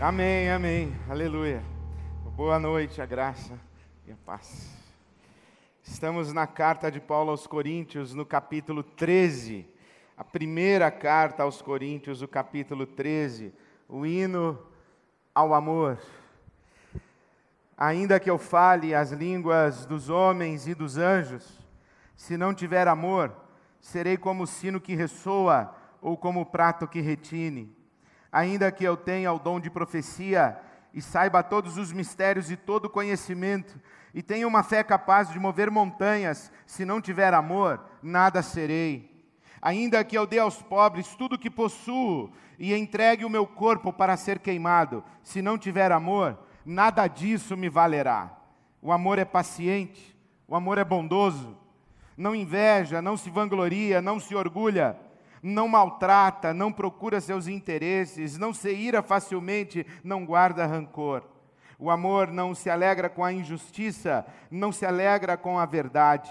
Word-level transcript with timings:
Amém, 0.00 0.48
amém. 0.48 0.96
Aleluia. 1.10 1.60
Boa 2.36 2.56
noite, 2.56 3.02
a 3.02 3.04
graça 3.04 3.58
e 4.06 4.12
a 4.12 4.16
paz. 4.24 4.70
Estamos 5.82 6.32
na 6.32 6.46
carta 6.46 6.88
de 6.88 7.00
Paulo 7.00 7.32
aos 7.32 7.48
Coríntios, 7.48 8.14
no 8.14 8.24
capítulo 8.24 8.84
13. 8.84 9.66
A 10.16 10.22
primeira 10.22 10.88
carta 10.88 11.42
aos 11.42 11.60
Coríntios, 11.60 12.22
o 12.22 12.28
capítulo 12.28 12.86
13. 12.86 13.52
O 13.88 14.06
hino 14.06 14.56
ao 15.34 15.52
amor. 15.52 15.98
Ainda 17.76 18.20
que 18.20 18.30
eu 18.30 18.38
fale 18.38 18.94
as 18.94 19.10
línguas 19.10 19.84
dos 19.84 20.08
homens 20.08 20.68
e 20.68 20.76
dos 20.76 20.96
anjos, 20.96 21.58
se 22.14 22.36
não 22.36 22.54
tiver 22.54 22.86
amor, 22.86 23.34
serei 23.80 24.16
como 24.16 24.44
o 24.44 24.46
sino 24.46 24.80
que 24.80 24.94
ressoa 24.94 25.74
ou 26.00 26.16
como 26.16 26.42
o 26.42 26.46
prato 26.46 26.86
que 26.86 27.00
retine 27.00 27.76
ainda 28.32 28.70
que 28.70 28.84
eu 28.84 28.96
tenha 28.96 29.32
o 29.32 29.38
dom 29.38 29.58
de 29.58 29.70
profecia 29.70 30.58
e 30.92 31.00
saiba 31.00 31.42
todos 31.42 31.76
os 31.76 31.92
mistérios 31.92 32.50
e 32.50 32.56
todo 32.56 32.86
o 32.86 32.90
conhecimento, 32.90 33.78
e 34.14 34.22
tenha 34.22 34.48
uma 34.48 34.62
fé 34.62 34.82
capaz 34.82 35.30
de 35.30 35.38
mover 35.38 35.70
montanhas, 35.70 36.50
se 36.66 36.84
não 36.84 37.00
tiver 37.00 37.34
amor, 37.34 37.80
nada 38.02 38.42
serei. 38.42 39.16
Ainda 39.60 40.02
que 40.02 40.16
eu 40.16 40.26
dê 40.26 40.38
aos 40.38 40.62
pobres 40.62 41.14
tudo 41.14 41.34
o 41.34 41.38
que 41.38 41.50
possuo 41.50 42.30
e 42.58 42.74
entregue 42.74 43.24
o 43.24 43.30
meu 43.30 43.46
corpo 43.46 43.92
para 43.92 44.16
ser 44.16 44.38
queimado, 44.38 45.04
se 45.22 45.42
não 45.42 45.58
tiver 45.58 45.92
amor, 45.92 46.38
nada 46.64 47.06
disso 47.06 47.56
me 47.56 47.68
valerá. 47.68 48.36
O 48.80 48.92
amor 48.92 49.18
é 49.18 49.24
paciente, 49.24 50.16
o 50.46 50.56
amor 50.56 50.78
é 50.78 50.84
bondoso, 50.84 51.56
não 52.16 52.34
inveja, 52.34 53.02
não 53.02 53.16
se 53.16 53.30
vangloria, 53.30 54.00
não 54.00 54.18
se 54.18 54.34
orgulha 54.34 54.96
não 55.42 55.68
maltrata, 55.68 56.52
não 56.52 56.72
procura 56.72 57.20
seus 57.20 57.46
interesses, 57.46 58.36
não 58.36 58.52
se 58.52 58.72
ira 58.72 59.02
facilmente, 59.02 59.86
não 60.02 60.24
guarda 60.24 60.66
rancor. 60.66 61.22
O 61.78 61.90
amor 61.90 62.28
não 62.32 62.54
se 62.54 62.68
alegra 62.68 63.08
com 63.08 63.24
a 63.24 63.32
injustiça, 63.32 64.26
não 64.50 64.72
se 64.72 64.84
alegra 64.84 65.36
com 65.36 65.58
a 65.58 65.64
verdade, 65.64 66.30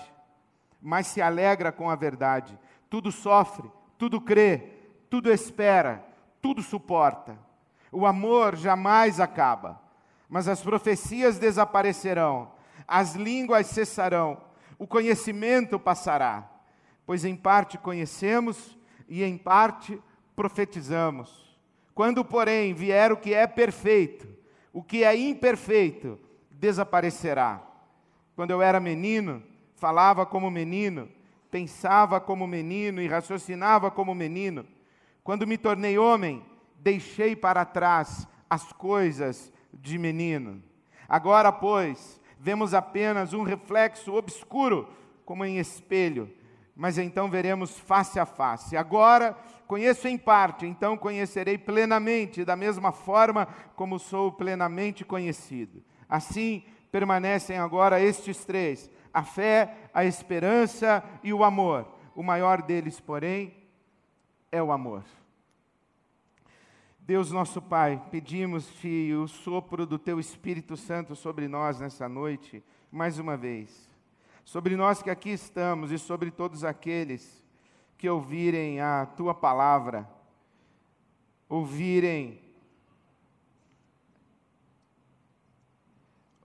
mas 0.81 1.07
se 1.07 1.21
alegra 1.21 1.71
com 1.71 1.89
a 1.89 1.95
verdade. 1.95 2.59
Tudo 2.89 3.11
sofre, 3.11 3.71
tudo 3.97 4.19
crê, 4.19 4.73
tudo 5.09 5.31
espera, 5.31 6.05
tudo 6.41 6.61
suporta. 6.61 7.37
O 7.91 8.05
amor 8.05 8.55
jamais 8.57 9.19
acaba, 9.19 9.81
mas 10.27 10.49
as 10.49 10.61
profecias 10.61 11.39
desaparecerão, 11.39 12.51
as 12.85 13.15
línguas 13.15 13.67
cessarão, 13.67 14.41
o 14.77 14.85
conhecimento 14.85 15.79
passará, 15.79 16.49
pois 17.05 17.23
em 17.23 17.35
parte 17.35 17.77
conhecemos 17.77 18.76
e 19.07 19.23
em 19.23 19.37
parte 19.37 20.01
profetizamos. 20.35 21.57
Quando, 21.93 22.23
porém, 22.23 22.73
vier 22.73 23.11
o 23.11 23.17
que 23.17 23.33
é 23.33 23.47
perfeito, 23.47 24.27
o 24.71 24.83
que 24.83 25.03
é 25.03 25.15
imperfeito 25.15 26.19
desaparecerá. 26.51 27.61
Quando 28.35 28.51
eu 28.51 28.61
era 28.61 28.79
menino, 28.79 29.41
falava 29.75 30.25
como 30.25 30.51
menino, 30.51 31.09
pensava 31.49 32.19
como 32.19 32.45
menino 32.45 33.01
e 33.01 33.07
raciocinava 33.07 33.89
como 33.89 34.13
menino. 34.13 34.65
Quando 35.23 35.47
me 35.47 35.57
tornei 35.57 35.97
homem, 35.97 36.45
deixei 36.79 37.35
para 37.35 37.65
trás 37.65 38.27
as 38.49 38.71
coisas 38.71 39.51
de 39.73 39.97
menino. 39.97 40.61
Agora, 41.09 41.51
pois, 41.51 42.21
vemos 42.39 42.73
apenas 42.73 43.33
um 43.33 43.43
reflexo 43.43 44.13
obscuro, 44.13 44.87
como 45.25 45.43
em 45.43 45.57
espelho 45.57 46.31
mas 46.77 46.99
então 46.99 47.27
veremos 47.27 47.79
face 47.79 48.19
a 48.19 48.25
face. 48.25 48.77
Agora 48.77 49.35
conheço 49.65 50.07
em 50.07 50.15
parte, 50.15 50.67
então 50.67 50.95
conhecerei 50.95 51.57
plenamente, 51.57 52.45
da 52.45 52.55
mesma 52.55 52.91
forma 52.91 53.47
como 53.75 53.97
sou 53.97 54.31
plenamente 54.31 55.03
conhecido. 55.03 55.83
Assim 56.07 56.63
permanecem 56.91 57.57
agora 57.57 57.99
estes 57.99 58.45
três: 58.45 58.91
a 59.11 59.23
fé, 59.23 59.89
a 59.91 60.05
esperança 60.05 61.03
e 61.23 61.33
o 61.33 61.43
amor. 61.43 61.87
O 62.13 62.21
maior 62.21 62.61
deles, 62.61 62.99
porém, 62.99 63.55
é 64.51 64.61
o 64.61 64.71
amor. 64.71 65.03
Deus 66.99 67.31
nosso 67.31 67.59
Pai, 67.59 68.01
pedimos-te 68.11 69.13
o 69.13 69.27
sopro 69.27 69.85
do 69.85 69.97
teu 69.97 70.19
Espírito 70.19 70.77
Santo 70.77 71.15
sobre 71.15 71.47
nós 71.47 71.79
nessa 71.79 72.07
noite, 72.07 72.63
mais 72.91 73.17
uma 73.17 73.35
vez 73.35 73.86
sobre 74.47 74.77
nós 74.77 75.03
que 75.03 75.09
aqui 75.09 75.31
estamos 75.31 75.91
e 75.91 75.99
sobre 75.99 76.31
todos 76.31 76.63
aqueles 76.63 77.45
que 77.97 78.09
ouvirem 78.09 78.79
a 78.79 79.05
tua 79.05 79.35
palavra, 79.35 80.09
ouvirem 81.49 82.41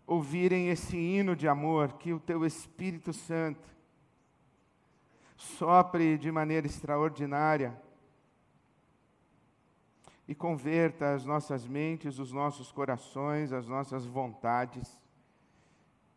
ouvirem 0.05 0.69
esse 0.69 0.97
hino 0.97 1.37
de 1.37 1.47
amor 1.47 1.93
que 1.93 2.12
o 2.12 2.19
teu 2.19 2.45
Espírito 2.45 3.12
Santo 3.12 3.71
sopre 5.37 6.19
de 6.19 6.33
maneira 6.33 6.67
extraordinária 6.67 7.81
e 10.27 10.35
converta 10.35 11.15
as 11.15 11.25
nossas 11.25 11.69
mentes, 11.69 12.19
os 12.19 12.33
nossos 12.33 12.73
corações, 12.73 13.53
as 13.53 13.69
nossas 13.69 14.05
vontades 14.05 15.01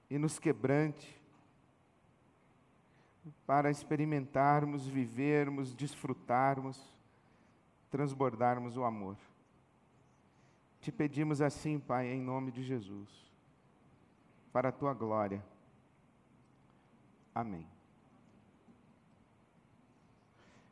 e 0.09 0.17
nos 0.17 0.39
quebrante 0.39 1.23
para 3.45 3.71
experimentarmos, 3.71 4.85
vivermos, 4.85 5.73
desfrutarmos, 5.73 6.81
transbordarmos 7.89 8.77
o 8.77 8.83
amor. 8.83 9.17
Te 10.81 10.91
pedimos 10.91 11.41
assim, 11.41 11.79
Pai, 11.79 12.07
em 12.07 12.21
nome 12.21 12.51
de 12.51 12.63
Jesus, 12.63 13.09
para 14.53 14.69
a 14.69 14.71
tua 14.71 14.93
glória. 14.93 15.43
Amém. 17.33 17.67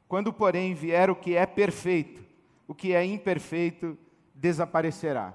Quando, 0.08 0.31
porém, 0.31 0.75
vier 0.75 1.09
o 1.09 1.16
que 1.16 1.35
é 1.35 1.46
perfeito, 1.46 2.24
o 2.68 2.75
que 2.75 2.94
é 2.94 3.03
imperfeito 3.03 3.97
desaparecerá. 4.35 5.34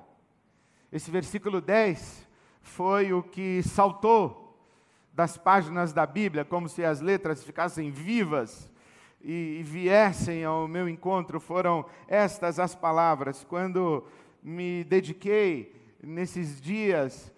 Esse 0.92 1.10
versículo 1.10 1.60
10 1.60 2.26
foi 2.62 3.12
o 3.12 3.22
que 3.22 3.62
saltou 3.62 4.47
das 5.18 5.36
páginas 5.36 5.92
da 5.92 6.06
Bíblia, 6.06 6.44
como 6.44 6.68
se 6.68 6.84
as 6.84 7.00
letras 7.00 7.42
ficassem 7.42 7.90
vivas 7.90 8.70
e, 9.20 9.60
viessem 9.64 10.44
ao 10.44 10.68
meu 10.68 10.88
encontro, 10.88 11.40
foram 11.40 11.84
estas 12.06 12.60
as 12.60 12.76
palavras. 12.76 13.42
Quando 13.42 14.04
me 14.40 14.84
dediquei 14.84 15.74
nesses 16.00 16.60
dias 16.60 17.32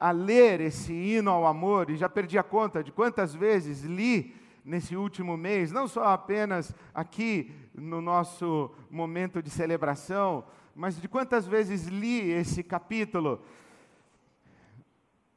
a 0.00 0.12
ler 0.12 0.62
esse 0.62 0.94
hino 0.94 1.30
ao 1.30 1.46
amor, 1.46 1.90
e 1.90 1.96
já 1.98 2.08
perdi 2.08 2.38
a 2.38 2.42
conta 2.42 2.82
de 2.82 2.90
quantas 2.90 3.34
vezes 3.34 3.82
li 3.82 4.34
nesse 4.64 4.96
último 4.96 5.36
mês, 5.36 5.70
não 5.70 5.86
só 5.86 6.04
apenas 6.04 6.74
aqui 6.94 7.54
no 7.74 8.00
nosso 8.00 8.70
momento 8.90 9.42
de 9.42 9.50
celebração, 9.50 10.42
mas 10.74 10.98
de 10.98 11.06
quantas 11.06 11.46
vezes 11.46 11.86
li 11.86 12.30
esse 12.30 12.62
capítulo 12.62 13.42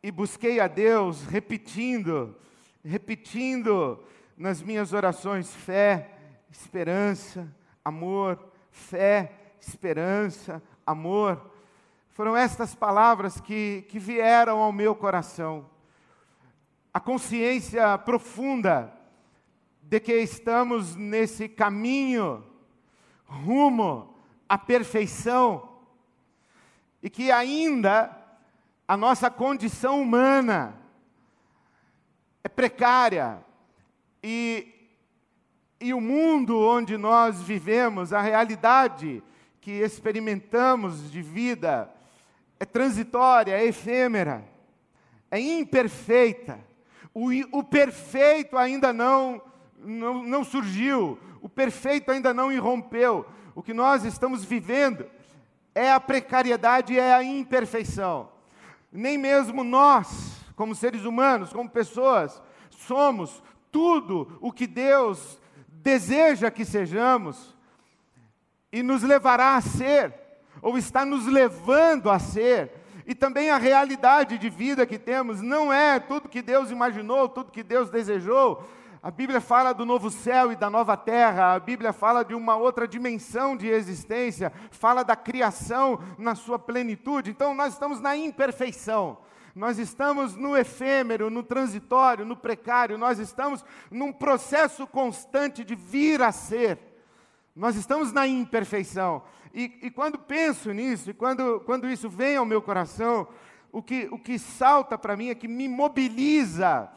e 0.10 0.12
busquei 0.12 0.60
a 0.60 0.68
Deus 0.68 1.24
repetindo, 1.26 2.36
repetindo 2.84 4.04
nas 4.36 4.60
minhas 4.60 4.92
orações 4.92 5.54
fé, 5.54 6.18
esperança, 6.50 7.48
amor, 7.86 8.44
fé, 8.72 9.32
esperança, 9.62 10.64
amor. 10.84 11.52
Foram 12.10 12.36
estas 12.36 12.74
palavras 12.74 13.40
que, 13.40 13.86
que 13.88 14.00
vieram 14.00 14.58
ao 14.58 14.72
meu 14.72 14.96
coração. 14.96 15.70
A 16.92 17.00
consciência 17.00 17.96
profunda 18.00 18.92
de 19.80 20.00
que 20.00 20.16
estamos 20.16 20.96
nesse 20.96 21.48
caminho 21.48 22.44
rumo 23.28 24.16
à 24.50 24.58
perfeição 24.58 25.70
e 27.00 27.12
que 27.12 27.30
ainda 27.30 28.19
a 28.90 28.98
nossa 28.98 29.30
condição 29.30 30.02
humana 30.02 30.74
é 32.44 32.50
precária 32.50 33.38
e, 34.24 34.68
e 35.80 35.94
o 35.94 36.02
mundo 36.02 36.60
onde 36.60 36.98
nós 36.98 37.40
vivemos, 37.40 38.12
a 38.12 38.20
realidade 38.20 39.22
que 39.62 39.74
experimentamos 39.74 41.12
de 41.12 41.22
vida, 41.22 41.88
é 42.60 42.66
transitória, 42.66 43.54
é 43.54 43.64
efêmera, 43.64 44.44
é 45.30 45.40
imperfeita. 45.40 46.60
O, 47.14 47.28
o 47.52 47.64
perfeito 47.64 48.58
ainda 48.58 48.92
não, 48.92 49.40
não, 49.78 50.24
não 50.24 50.44
surgiu, 50.44 51.20
o 51.44 51.48
perfeito 51.48 52.10
ainda 52.10 52.34
não 52.34 52.52
irrompeu. 52.52 53.24
O 53.54 53.62
que 53.62 53.72
nós 53.72 54.04
estamos 54.04 54.44
vivendo 54.44 55.06
é 55.76 55.92
a 55.92 56.00
precariedade, 56.00 56.98
é 56.98 57.14
a 57.14 57.24
imperfeição 57.24 58.39
nem 58.92 59.18
mesmo 59.18 59.64
nós, 59.64 60.44
como 60.56 60.76
seres 60.76 61.06
humanos, 61.06 61.54
como 61.54 61.70
pessoas, 61.70 62.42
somos 62.70 63.44
tudo 63.72 64.38
o 64.42 64.52
que 64.52 64.68
Deus 64.68 65.40
deseja 65.68 66.52
que 66.52 66.66
sejamos 66.66 67.56
e 68.72 68.84
nos 68.84 69.04
levará 69.04 69.56
a 69.56 69.62
ser. 69.62 70.14
ou 70.62 70.78
está 70.78 71.06
nos 71.06 71.26
levando 71.26 72.10
a 72.10 72.20
ser, 72.20 72.72
e 73.06 73.16
também 73.16 73.50
a 73.50 73.58
realidade 73.58 74.38
de 74.38 74.50
vida 74.50 74.86
que 74.86 75.00
temos 75.00 75.42
não 75.42 75.72
é 75.72 76.00
tudo 76.00 76.30
que 76.30 76.42
Deus 76.42 76.70
imaginou, 76.70 77.30
tudo 77.30 77.52
que 77.52 77.64
Deus 77.64 77.90
desejou. 77.90 78.68
A 79.02 79.10
Bíblia 79.10 79.40
fala 79.40 79.72
do 79.72 79.86
novo 79.86 80.12
céu 80.12 80.52
e 80.52 80.58
da 80.58 80.70
nova 80.70 80.98
terra, 80.98 81.54
a 81.54 81.60
Bíblia 81.60 81.94
fala 81.94 82.24
de 82.24 82.34
uma 82.36 82.58
outra 82.58 82.86
dimensão 82.86 83.56
de 83.56 83.66
existência, 83.66 84.52
fala 84.72 85.04
da 85.04 85.16
criação 85.16 86.02
na 86.18 86.36
sua 86.36 86.60
plenitude. 86.60 87.32
Então 87.32 87.56
nós 87.56 87.74
estamos 87.74 88.02
na 88.02 88.18
imperfeição. 88.18 89.18
Nós 89.56 89.80
estamos 89.80 90.36
no 90.36 90.56
efêmero, 90.56 91.30
no 91.30 91.44
transitório, 91.44 92.26
no 92.26 92.36
precário, 92.36 92.98
nós 92.98 93.20
estamos 93.20 93.64
num 93.90 94.12
processo 94.12 94.86
constante 94.86 95.64
de 95.64 95.76
vir 95.76 96.22
a 96.22 96.34
ser. 96.34 96.78
Nós 97.56 97.78
estamos 97.78 98.12
na 98.12 98.28
imperfeição. 98.28 99.24
E, 99.54 99.80
e 99.82 99.90
quando 99.90 100.18
penso 100.20 100.74
nisso, 100.74 101.10
e 101.10 101.14
quando, 101.14 101.62
quando 101.62 101.90
isso 101.90 102.10
vem 102.10 102.36
ao 102.36 102.46
meu 102.46 102.62
coração, 102.62 103.28
o 103.72 103.82
que, 103.82 104.10
o 104.12 104.20
que 104.20 104.38
salta 104.38 104.98
para 104.98 105.16
mim 105.16 105.30
é 105.30 105.36
que 105.36 105.48
me 105.48 105.70
mobiliza 105.70 106.90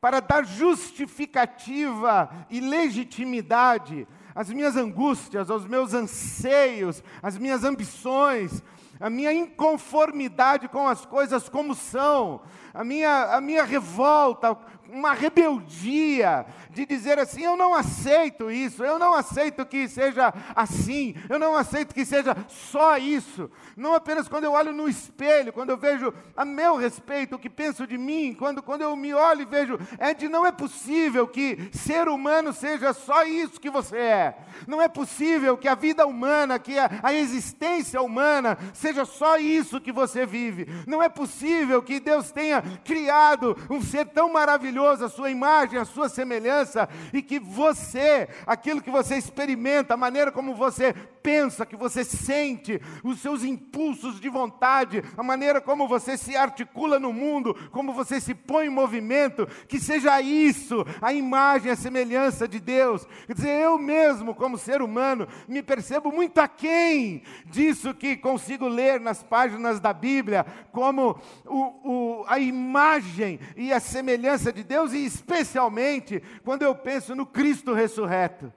para 0.00 0.20
dar 0.20 0.44
justificativa 0.44 2.30
e 2.48 2.60
legitimidade 2.60 4.08
às 4.34 4.50
minhas 4.50 4.76
angústias, 4.76 5.50
aos 5.50 5.66
meus 5.66 5.92
anseios, 5.92 7.02
às 7.22 7.36
minhas 7.36 7.64
ambições, 7.64 8.62
a 8.98 9.10
minha 9.10 9.32
inconformidade 9.32 10.68
com 10.68 10.86
as 10.86 11.04
coisas 11.04 11.48
como 11.48 11.74
são, 11.74 12.40
a 12.72 12.84
minha, 12.84 13.34
a 13.34 13.40
minha 13.40 13.64
revolta 13.64 14.56
uma 14.92 15.12
rebeldia 15.12 16.44
de 16.70 16.84
dizer 16.84 17.18
assim: 17.18 17.42
eu 17.42 17.56
não 17.56 17.74
aceito 17.74 18.50
isso, 18.50 18.84
eu 18.84 18.98
não 18.98 19.14
aceito 19.14 19.64
que 19.64 19.88
seja 19.88 20.32
assim, 20.54 21.14
eu 21.28 21.38
não 21.38 21.56
aceito 21.56 21.94
que 21.94 22.04
seja 22.04 22.36
só 22.48 22.96
isso. 22.98 23.50
Não 23.76 23.94
apenas 23.94 24.28
quando 24.28 24.44
eu 24.44 24.52
olho 24.52 24.72
no 24.72 24.88
espelho, 24.88 25.52
quando 25.52 25.70
eu 25.70 25.76
vejo 25.76 26.12
a 26.36 26.44
meu 26.44 26.76
respeito, 26.76 27.36
o 27.36 27.38
que 27.38 27.48
penso 27.48 27.86
de 27.86 27.96
mim, 27.96 28.34
quando, 28.34 28.62
quando 28.62 28.82
eu 28.82 28.94
me 28.96 29.14
olho 29.14 29.42
e 29.42 29.44
vejo, 29.44 29.78
é 29.98 30.12
de 30.12 30.28
não 30.28 30.44
é 30.44 30.52
possível 30.52 31.26
que 31.26 31.70
ser 31.72 32.08
humano 32.08 32.52
seja 32.52 32.92
só 32.92 33.24
isso 33.24 33.60
que 33.60 33.70
você 33.70 33.96
é. 33.96 34.38
Não 34.66 34.82
é 34.82 34.88
possível 34.88 35.56
que 35.56 35.68
a 35.68 35.74
vida 35.74 36.06
humana, 36.06 36.58
que 36.58 36.78
a, 36.78 36.90
a 37.02 37.14
existência 37.14 38.00
humana 38.02 38.58
seja 38.74 39.04
só 39.04 39.38
isso 39.38 39.80
que 39.80 39.92
você 39.92 40.26
vive. 40.26 40.66
Não 40.86 41.02
é 41.02 41.08
possível 41.08 41.82
que 41.82 42.00
Deus 42.00 42.30
tenha 42.30 42.62
criado 42.84 43.56
um 43.70 43.80
ser 43.80 44.06
tão 44.06 44.32
maravilhoso 44.32 44.79
maravilhoso, 44.80 45.04
a 45.04 45.08
sua 45.08 45.30
imagem, 45.30 45.78
a 45.78 45.84
sua 45.84 46.08
semelhança, 46.08 46.88
e 47.12 47.22
que 47.22 47.38
você, 47.38 48.28
aquilo 48.46 48.80
que 48.80 48.90
você 48.90 49.16
experimenta, 49.16 49.94
a 49.94 49.96
maneira 49.96 50.32
como 50.32 50.54
você 50.54 50.94
pensa, 51.22 51.66
que 51.66 51.76
você 51.76 52.04
sente, 52.04 52.80
os 53.02 53.20
seus 53.20 53.44
impulsos 53.44 54.20
de 54.20 54.28
vontade, 54.28 55.02
a 55.16 55.22
maneira 55.22 55.60
como 55.60 55.88
você 55.88 56.16
se 56.16 56.36
articula 56.36 56.98
no 56.98 57.12
mundo, 57.12 57.54
como 57.70 57.92
você 57.92 58.20
se 58.20 58.34
põe 58.34 58.66
em 58.66 58.70
movimento, 58.70 59.46
que 59.68 59.78
seja 59.78 60.20
isso, 60.20 60.84
a 61.00 61.12
imagem, 61.12 61.70
a 61.70 61.76
semelhança 61.76 62.46
de 62.46 62.60
Deus. 62.60 63.06
Quer 63.26 63.34
dizer, 63.34 63.60
eu 63.60 63.78
mesmo, 63.78 64.34
como 64.34 64.58
ser 64.58 64.82
humano, 64.82 65.26
me 65.48 65.62
percebo 65.62 66.12
muito 66.12 66.38
aquém 66.38 67.22
disso 67.46 67.94
que 67.94 68.16
consigo 68.16 68.66
ler 68.68 69.00
nas 69.00 69.22
páginas 69.22 69.80
da 69.80 69.92
Bíblia, 69.92 70.44
como 70.72 71.20
o, 71.46 72.20
o, 72.20 72.24
a 72.26 72.38
imagem 72.38 73.40
e 73.56 73.72
a 73.72 73.80
semelhança 73.80 74.52
de 74.52 74.62
Deus, 74.62 74.92
e 74.92 75.04
especialmente 75.04 76.22
quando 76.44 76.62
eu 76.62 76.74
penso 76.74 77.14
no 77.14 77.26
Cristo 77.26 77.72
ressurreto. 77.72 78.52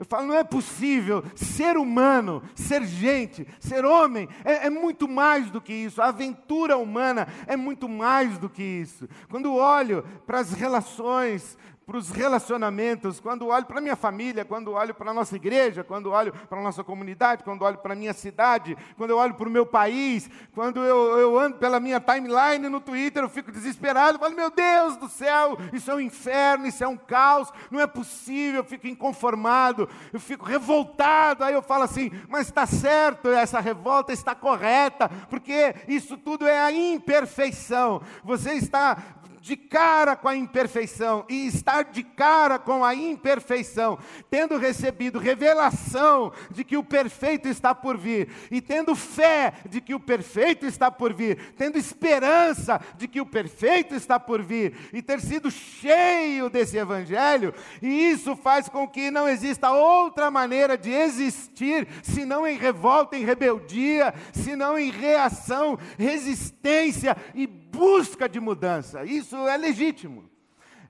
Eu 0.00 0.06
falo, 0.06 0.28
não 0.28 0.34
é 0.34 0.42
possível 0.42 1.22
ser 1.34 1.76
humano, 1.76 2.42
ser 2.54 2.84
gente, 2.84 3.46
ser 3.60 3.84
homem, 3.84 4.26
é, 4.42 4.66
é, 4.66 4.70
muito 4.70 5.06
mais 5.06 5.50
do 5.50 5.60
que 5.60 5.74
isso. 5.74 6.00
A 6.00 6.06
aventura 6.06 6.78
humana 6.78 7.28
é 7.46 7.54
muito 7.54 7.86
mais 7.86 8.38
do 8.38 8.48
que 8.48 8.62
isso. 8.62 9.06
Quando 9.28 9.54
olho 9.54 10.02
para 10.26 10.40
as 10.40 10.52
relações 10.54 11.58
para 11.90 11.98
os 11.98 12.10
relacionamentos, 12.10 13.18
quando 13.18 13.48
olho 13.48 13.66
para 13.66 13.78
a 13.78 13.80
minha 13.80 13.96
família, 13.96 14.44
quando 14.44 14.70
olho 14.70 14.94
para 14.94 15.10
a 15.10 15.14
nossa 15.14 15.34
igreja, 15.34 15.82
quando 15.82 16.12
olho 16.12 16.32
para 16.48 16.60
a 16.60 16.62
nossa 16.62 16.84
comunidade, 16.84 17.42
quando 17.42 17.62
olho 17.62 17.78
para 17.78 17.94
a 17.94 17.96
minha 17.96 18.12
cidade, 18.12 18.76
quando 18.96 19.10
eu 19.10 19.16
olho 19.16 19.34
para 19.34 19.48
o 19.48 19.50
meu 19.50 19.66
país, 19.66 20.30
quando 20.54 20.84
eu, 20.84 21.18
eu 21.18 21.36
ando 21.36 21.56
pela 21.56 21.80
minha 21.80 21.98
timeline 21.98 22.68
no 22.68 22.80
Twitter, 22.80 23.24
eu 23.24 23.28
fico 23.28 23.50
desesperado, 23.50 24.20
falo, 24.20 24.36
meu 24.36 24.52
Deus 24.52 24.96
do 24.98 25.08
céu, 25.08 25.58
isso 25.72 25.90
é 25.90 25.94
um 25.96 26.00
inferno, 26.00 26.64
isso 26.64 26.84
é 26.84 26.86
um 26.86 26.96
caos, 26.96 27.52
não 27.72 27.80
é 27.80 27.88
possível, 27.88 28.60
eu 28.60 28.64
fico 28.64 28.86
inconformado, 28.86 29.88
eu 30.12 30.20
fico 30.20 30.44
revoltado, 30.44 31.42
aí 31.42 31.54
eu 31.54 31.62
falo 31.62 31.82
assim, 31.82 32.12
mas 32.28 32.46
está 32.46 32.66
certo, 32.66 33.30
essa 33.30 33.58
revolta 33.58 34.12
está 34.12 34.32
correta, 34.32 35.08
porque 35.28 35.74
isso 35.88 36.16
tudo 36.16 36.46
é 36.46 36.60
a 36.60 36.70
imperfeição, 36.70 38.00
você 38.22 38.52
está 38.52 38.96
de 39.40 39.56
cara 39.56 40.14
com 40.14 40.28
a 40.28 40.36
imperfeição 40.36 41.24
e 41.28 41.46
estar 41.46 41.84
de 41.84 42.02
cara 42.02 42.58
com 42.58 42.84
a 42.84 42.94
imperfeição, 42.94 43.98
tendo 44.30 44.56
recebido 44.56 45.18
revelação 45.18 46.32
de 46.50 46.62
que 46.62 46.76
o 46.76 46.84
perfeito 46.84 47.48
está 47.48 47.74
por 47.74 47.96
vir 47.96 48.28
e 48.50 48.60
tendo 48.60 48.94
fé 48.94 49.54
de 49.68 49.80
que 49.80 49.94
o 49.94 50.00
perfeito 50.00 50.66
está 50.66 50.90
por 50.90 51.14
vir, 51.14 51.54
tendo 51.56 51.78
esperança 51.78 52.80
de 52.96 53.08
que 53.08 53.20
o 53.20 53.26
perfeito 53.26 53.94
está 53.94 54.20
por 54.20 54.42
vir 54.42 54.74
e 54.92 55.00
ter 55.00 55.20
sido 55.20 55.50
cheio 55.50 56.50
desse 56.50 56.76
evangelho, 56.76 57.54
e 57.80 58.10
isso 58.10 58.36
faz 58.36 58.68
com 58.68 58.86
que 58.86 59.10
não 59.10 59.28
exista 59.28 59.70
outra 59.70 60.30
maneira 60.30 60.76
de 60.76 60.90
existir 60.90 61.88
senão 62.02 62.46
em 62.46 62.56
revolta, 62.56 63.16
em 63.16 63.24
rebeldia, 63.24 64.12
senão 64.32 64.78
em 64.78 64.90
reação, 64.90 65.78
resistência 65.98 67.16
e 67.34 67.59
busca 67.70 68.28
de 68.28 68.40
mudança. 68.40 69.04
Isso 69.04 69.36
é 69.48 69.56
legítimo. 69.56 70.28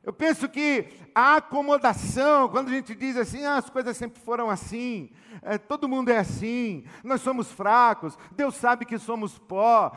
Eu 0.02 0.12
penso 0.12 0.48
que 0.48 0.86
a 1.14 1.36
acomodação, 1.36 2.48
quando 2.48 2.68
a 2.68 2.72
gente 2.72 2.94
diz 2.94 3.16
assim, 3.16 3.44
ah, 3.44 3.58
as 3.58 3.68
coisas 3.68 3.96
sempre 3.96 4.20
foram 4.20 4.48
assim, 4.48 5.10
é, 5.42 5.58
todo 5.58 5.88
mundo 5.88 6.10
é 6.10 6.18
assim, 6.18 6.84
nós 7.02 7.20
somos 7.20 7.50
fracos, 7.50 8.18
Deus 8.32 8.54
sabe 8.54 8.84
que 8.84 8.98
somos 8.98 9.38
pó, 9.38 9.92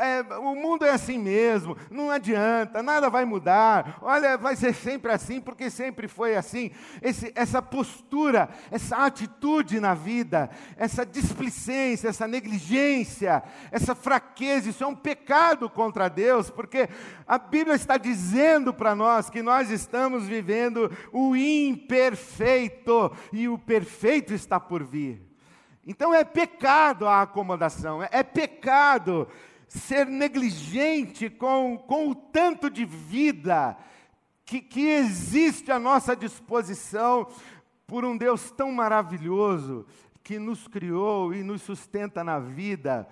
é, 0.00 0.22
o 0.38 0.54
mundo 0.54 0.84
é 0.84 0.90
assim 0.90 1.18
mesmo, 1.18 1.76
não 1.90 2.10
adianta, 2.10 2.82
nada 2.82 3.08
vai 3.08 3.24
mudar, 3.24 3.98
olha, 4.02 4.36
vai 4.36 4.56
ser 4.56 4.74
sempre 4.74 5.12
assim, 5.12 5.40
porque 5.40 5.70
sempre 5.70 6.08
foi 6.08 6.36
assim. 6.36 6.70
Esse, 7.00 7.32
essa 7.34 7.62
postura, 7.62 8.48
essa 8.70 8.96
atitude 8.96 9.80
na 9.80 9.94
vida, 9.94 10.50
essa 10.76 11.04
displicência, 11.04 12.08
essa 12.08 12.26
negligência, 12.26 13.42
essa 13.70 13.94
fraqueza, 13.94 14.70
isso 14.70 14.84
é 14.84 14.86
um 14.86 14.94
pecado 14.94 15.70
contra 15.70 16.08
Deus, 16.08 16.50
porque 16.50 16.88
a 17.26 17.38
Bíblia 17.38 17.76
está 17.76 17.96
dizendo 17.96 18.72
para 18.72 18.94
nós 18.94 19.30
que 19.30 19.42
nós 19.42 19.70
estamos 19.70 20.26
vivendo 20.26 20.90
o 21.12 21.36
imperfeito. 21.36 23.12
E 23.32 23.48
o 23.48 23.58
perfeito 23.58 24.32
está 24.32 24.58
por 24.58 24.82
vir. 24.90 25.22
Então 25.86 26.12
é 26.12 26.24
pecado 26.24 27.06
a 27.06 27.22
acomodação, 27.22 28.02
é, 28.02 28.08
é 28.12 28.22
pecado 28.22 29.28
ser 29.68 30.06
negligente 30.06 31.28
com, 31.28 31.78
com 31.86 32.08
o 32.08 32.14
tanto 32.14 32.70
de 32.70 32.84
vida 32.84 33.76
que, 34.44 34.60
que 34.60 34.86
existe 34.86 35.70
à 35.70 35.78
nossa 35.78 36.16
disposição 36.16 37.28
por 37.86 38.04
um 38.04 38.16
Deus 38.16 38.50
tão 38.50 38.72
maravilhoso 38.72 39.86
que 40.22 40.38
nos 40.38 40.66
criou 40.66 41.34
e 41.34 41.42
nos 41.42 41.62
sustenta 41.62 42.24
na 42.24 42.38
vida. 42.38 43.08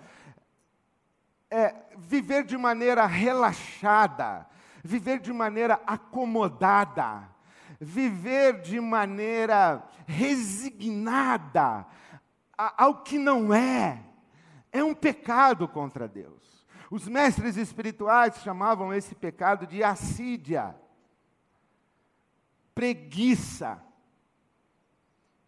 É, 1.49 1.75
viver 1.97 2.43
de 2.43 2.57
maneira 2.57 3.05
relaxada, 3.05 4.45
viver 4.83 5.19
de 5.19 5.31
maneira 5.31 5.79
acomodada, 5.87 7.27
viver 7.79 8.61
de 8.61 8.79
maneira 8.79 9.87
resignada 10.05 11.85
ao 12.57 13.03
que 13.03 13.17
não 13.17 13.53
é, 13.53 14.03
é 14.71 14.83
um 14.83 14.95
pecado 14.95 15.67
contra 15.67 16.07
Deus. 16.07 16.65
Os 16.89 17.07
mestres 17.07 17.57
espirituais 17.57 18.37
chamavam 18.41 18.93
esse 18.93 19.13
pecado 19.13 19.67
de 19.67 19.83
assídia, 19.83 20.75
preguiça. 22.73 23.83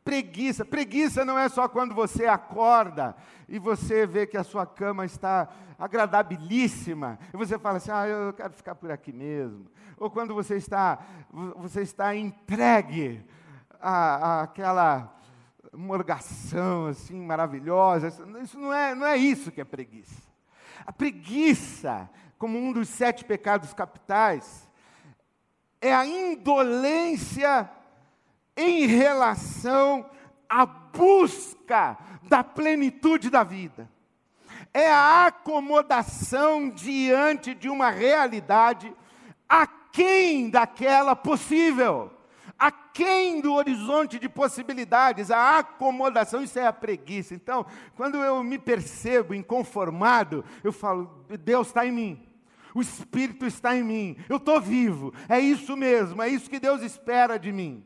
Preguiça. 0.09 0.65
Preguiça 0.65 1.23
não 1.23 1.37
é 1.37 1.47
só 1.47 1.67
quando 1.67 1.93
você 1.93 2.25
acorda 2.25 3.15
e 3.47 3.59
você 3.59 4.07
vê 4.07 4.25
que 4.25 4.37
a 4.37 4.43
sua 4.43 4.65
cama 4.65 5.05
está 5.05 5.47
agradabilíssima 5.77 7.19
e 7.31 7.37
você 7.37 7.59
fala 7.59 7.77
assim: 7.77 7.91
"Ah, 7.91 8.07
eu 8.07 8.33
quero 8.33 8.51
ficar 8.53 8.73
por 8.73 8.89
aqui 8.89 9.13
mesmo". 9.13 9.67
Ou 9.97 10.09
quando 10.09 10.33
você 10.33 10.55
está 10.55 10.97
você 11.31 11.83
está 11.83 12.15
entregue 12.15 13.23
à, 13.79 14.41
àquela 14.41 15.15
morgação 15.71 16.87
assim 16.87 17.23
maravilhosa. 17.23 18.07
Isso 18.41 18.57
não 18.57 18.73
é, 18.73 18.95
não 18.95 19.05
é 19.05 19.15
isso 19.15 19.51
que 19.51 19.61
é 19.61 19.65
preguiça. 19.65 20.23
A 20.87 20.91
preguiça, 20.91 22.09
como 22.39 22.57
um 22.57 22.73
dos 22.73 22.89
sete 22.89 23.23
pecados 23.23 23.75
capitais, 23.75 24.67
é 25.79 25.93
a 25.93 26.03
indolência 26.03 27.69
em 28.59 28.85
relação 28.85 30.05
a 30.49 30.65
busca 30.65 31.97
da 32.23 32.43
plenitude 32.43 33.29
da 33.29 33.41
vida. 33.41 33.89
É 34.73 34.91
a 34.91 35.27
acomodação 35.27 36.69
diante 36.69 37.55
de 37.55 37.69
uma 37.69 37.89
realidade 37.89 38.93
aquém 39.47 40.49
daquela 40.49 41.15
possível, 41.15 42.11
aquém 42.57 43.39
do 43.39 43.53
horizonte 43.53 44.19
de 44.19 44.27
possibilidades, 44.27 45.31
a 45.31 45.59
acomodação, 45.59 46.43
isso 46.43 46.59
é 46.59 46.67
a 46.67 46.73
preguiça. 46.73 47.33
Então, 47.33 47.65
quando 47.95 48.17
eu 48.17 48.43
me 48.43 48.59
percebo 48.59 49.33
inconformado, 49.33 50.43
eu 50.63 50.73
falo, 50.73 51.25
Deus 51.43 51.67
está 51.67 51.85
em 51.85 51.91
mim. 51.91 52.25
O 52.75 52.81
Espírito 52.81 53.45
está 53.45 53.75
em 53.75 53.83
mim, 53.83 54.17
eu 54.29 54.37
estou 54.37 54.61
vivo, 54.61 55.11
é 55.27 55.39
isso 55.39 55.75
mesmo, 55.75 56.21
é 56.21 56.29
isso 56.29 56.49
que 56.49 56.59
Deus 56.59 56.83
espera 56.83 57.39
de 57.39 57.51
mim. 57.51 57.83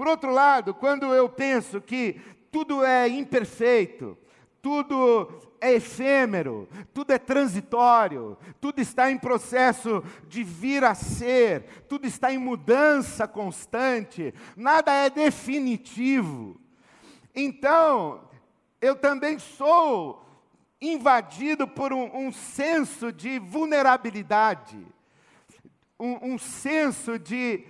Por 0.00 0.08
outro 0.08 0.30
lado, 0.30 0.72
quando 0.72 1.14
eu 1.14 1.28
penso 1.28 1.78
que 1.78 2.18
tudo 2.50 2.82
é 2.82 3.06
imperfeito, 3.06 4.16
tudo 4.62 5.28
é 5.60 5.74
efêmero, 5.74 6.66
tudo 6.94 7.12
é 7.12 7.18
transitório, 7.18 8.34
tudo 8.62 8.80
está 8.80 9.10
em 9.10 9.18
processo 9.18 10.02
de 10.26 10.42
vir 10.42 10.84
a 10.84 10.94
ser, 10.94 11.84
tudo 11.86 12.06
está 12.06 12.32
em 12.32 12.38
mudança 12.38 13.28
constante, 13.28 14.32
nada 14.56 14.90
é 14.90 15.10
definitivo. 15.10 16.58
Então, 17.34 18.26
eu 18.80 18.96
também 18.96 19.38
sou 19.38 20.24
invadido 20.80 21.68
por 21.68 21.92
um, 21.92 22.26
um 22.26 22.32
senso 22.32 23.12
de 23.12 23.38
vulnerabilidade, 23.38 24.78
um, 25.98 26.32
um 26.32 26.38
senso 26.38 27.18
de, 27.18 27.66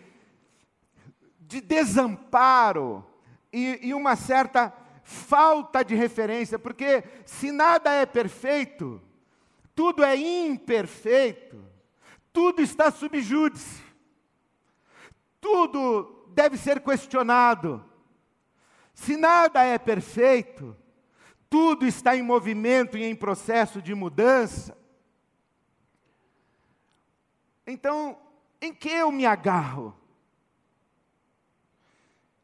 de 1.51 1.61
desamparo 1.61 3.05
e, 3.53 3.89
e 3.89 3.93
uma 3.93 4.15
certa 4.15 4.73
falta 5.03 5.85
de 5.85 5.97
referência, 5.97 6.61
porque 6.61 7.03
se 7.27 7.51
nada 7.51 7.93
é 7.93 8.07
perfeito, 8.07 9.03
tudo 9.75 10.05
é 10.05 10.15
imperfeito, 10.15 11.61
tudo 12.33 12.63
está 12.63 12.93
subjúdice, 12.93 13.83
tudo 15.41 16.25
deve 16.29 16.57
ser 16.57 16.81
questionado. 16.81 17.85
Se 18.95 19.17
nada 19.17 19.65
é 19.65 19.77
perfeito, 19.77 20.77
tudo 21.49 21.85
está 21.85 22.15
em 22.15 22.23
movimento 22.23 22.97
e 22.97 23.03
em 23.03 23.17
processo 23.17 23.83
de 23.83 23.93
mudança. 23.93 24.79
Então, 27.67 28.17
em 28.61 28.73
que 28.73 28.89
eu 28.89 29.11
me 29.11 29.27
agarro? 29.27 30.00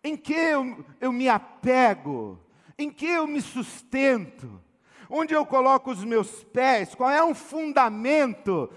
Em 0.07 0.17
que 0.17 0.35
eu, 0.35 0.85
eu 1.01 1.11
me 1.11 1.29
apego? 1.29 2.39
Em 2.79 2.93
que 2.93 3.07
eu 3.09 3.27
me 3.27 3.41
sustento? 3.41 4.63
Onde 5.11 5.35
eu 5.35 5.45
coloco 5.45 5.91
os 5.91 6.05
meus 6.05 6.45
pés? 6.45 6.95
Qual 6.95 7.11
é 7.11 7.25
um 7.25 7.35
fundamento 7.35 8.71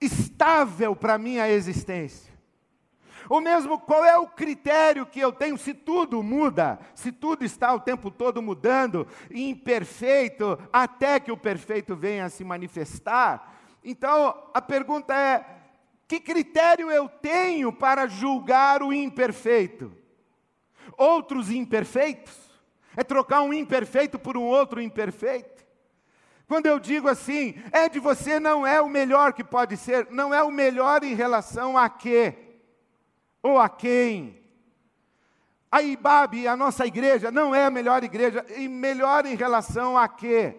estável 0.00 0.96
para 0.96 1.14
a 1.14 1.18
minha 1.18 1.50
existência? 1.50 2.32
Ou 3.28 3.42
mesmo 3.42 3.78
qual 3.78 4.06
é 4.06 4.16
o 4.16 4.26
critério 4.26 5.04
que 5.04 5.20
eu 5.20 5.32
tenho 5.32 5.58
se 5.58 5.74
tudo 5.74 6.22
muda, 6.22 6.78
se 6.94 7.12
tudo 7.12 7.44
está 7.44 7.74
o 7.74 7.80
tempo 7.80 8.10
todo 8.10 8.40
mudando, 8.40 9.06
imperfeito, 9.30 10.58
até 10.72 11.20
que 11.20 11.30
o 11.30 11.36
perfeito 11.36 11.94
venha 11.94 12.24
a 12.24 12.30
se 12.30 12.42
manifestar? 12.42 13.54
Então, 13.84 14.34
a 14.54 14.62
pergunta 14.62 15.14
é: 15.14 15.44
que 16.08 16.18
critério 16.18 16.90
eu 16.90 17.06
tenho 17.06 17.70
para 17.70 18.06
julgar 18.06 18.82
o 18.82 18.94
imperfeito? 18.94 20.00
Outros 20.96 21.50
imperfeitos? 21.50 22.50
É 22.96 23.02
trocar 23.02 23.42
um 23.42 23.52
imperfeito 23.52 24.18
por 24.18 24.36
um 24.36 24.42
outro 24.42 24.80
imperfeito? 24.80 25.62
Quando 26.46 26.66
eu 26.66 26.78
digo 26.78 27.08
assim, 27.08 27.54
é 27.72 27.88
de 27.88 27.98
você 27.98 28.38
não 28.38 28.66
é 28.66 28.80
o 28.80 28.88
melhor 28.88 29.32
que 29.32 29.42
pode 29.42 29.76
ser, 29.76 30.08
não 30.10 30.34
é 30.34 30.42
o 30.42 30.50
melhor 30.50 31.02
em 31.02 31.14
relação 31.14 31.78
a 31.78 31.88
quê? 31.88 32.36
Ou 33.42 33.58
a 33.58 33.68
quem? 33.68 34.42
A 35.70 35.80
IBAB, 35.80 36.46
a 36.46 36.54
nossa 36.54 36.86
igreja, 36.86 37.30
não 37.30 37.54
é 37.54 37.64
a 37.64 37.70
melhor 37.70 38.04
igreja, 38.04 38.44
e 38.54 38.68
melhor 38.68 39.24
em 39.24 39.34
relação 39.34 39.96
a 39.96 40.06
quê? 40.06 40.56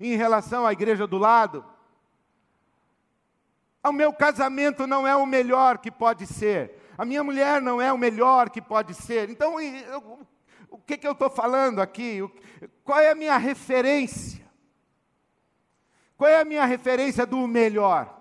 Em 0.00 0.16
relação 0.16 0.66
à 0.66 0.72
igreja 0.72 1.06
do 1.06 1.18
lado? 1.18 1.62
O 3.84 3.92
meu 3.92 4.12
casamento 4.12 4.86
não 4.86 5.06
é 5.06 5.14
o 5.14 5.26
melhor 5.26 5.76
que 5.76 5.90
pode 5.90 6.26
ser. 6.26 6.75
A 6.96 7.04
minha 7.04 7.22
mulher 7.22 7.60
não 7.60 7.80
é 7.80 7.92
o 7.92 7.98
melhor 7.98 8.50
que 8.50 8.62
pode 8.62 8.94
ser. 8.94 9.28
Então, 9.28 9.56
o 10.70 10.78
que, 10.78 10.96
que 10.96 11.06
eu 11.06 11.12
estou 11.12 11.28
falando 11.28 11.80
aqui? 11.80 12.20
Qual 12.82 12.98
é 12.98 13.10
a 13.10 13.14
minha 13.14 13.36
referência? 13.36 14.46
Qual 16.16 16.28
é 16.28 16.40
a 16.40 16.44
minha 16.44 16.64
referência 16.64 17.26
do 17.26 17.46
melhor? 17.46 18.14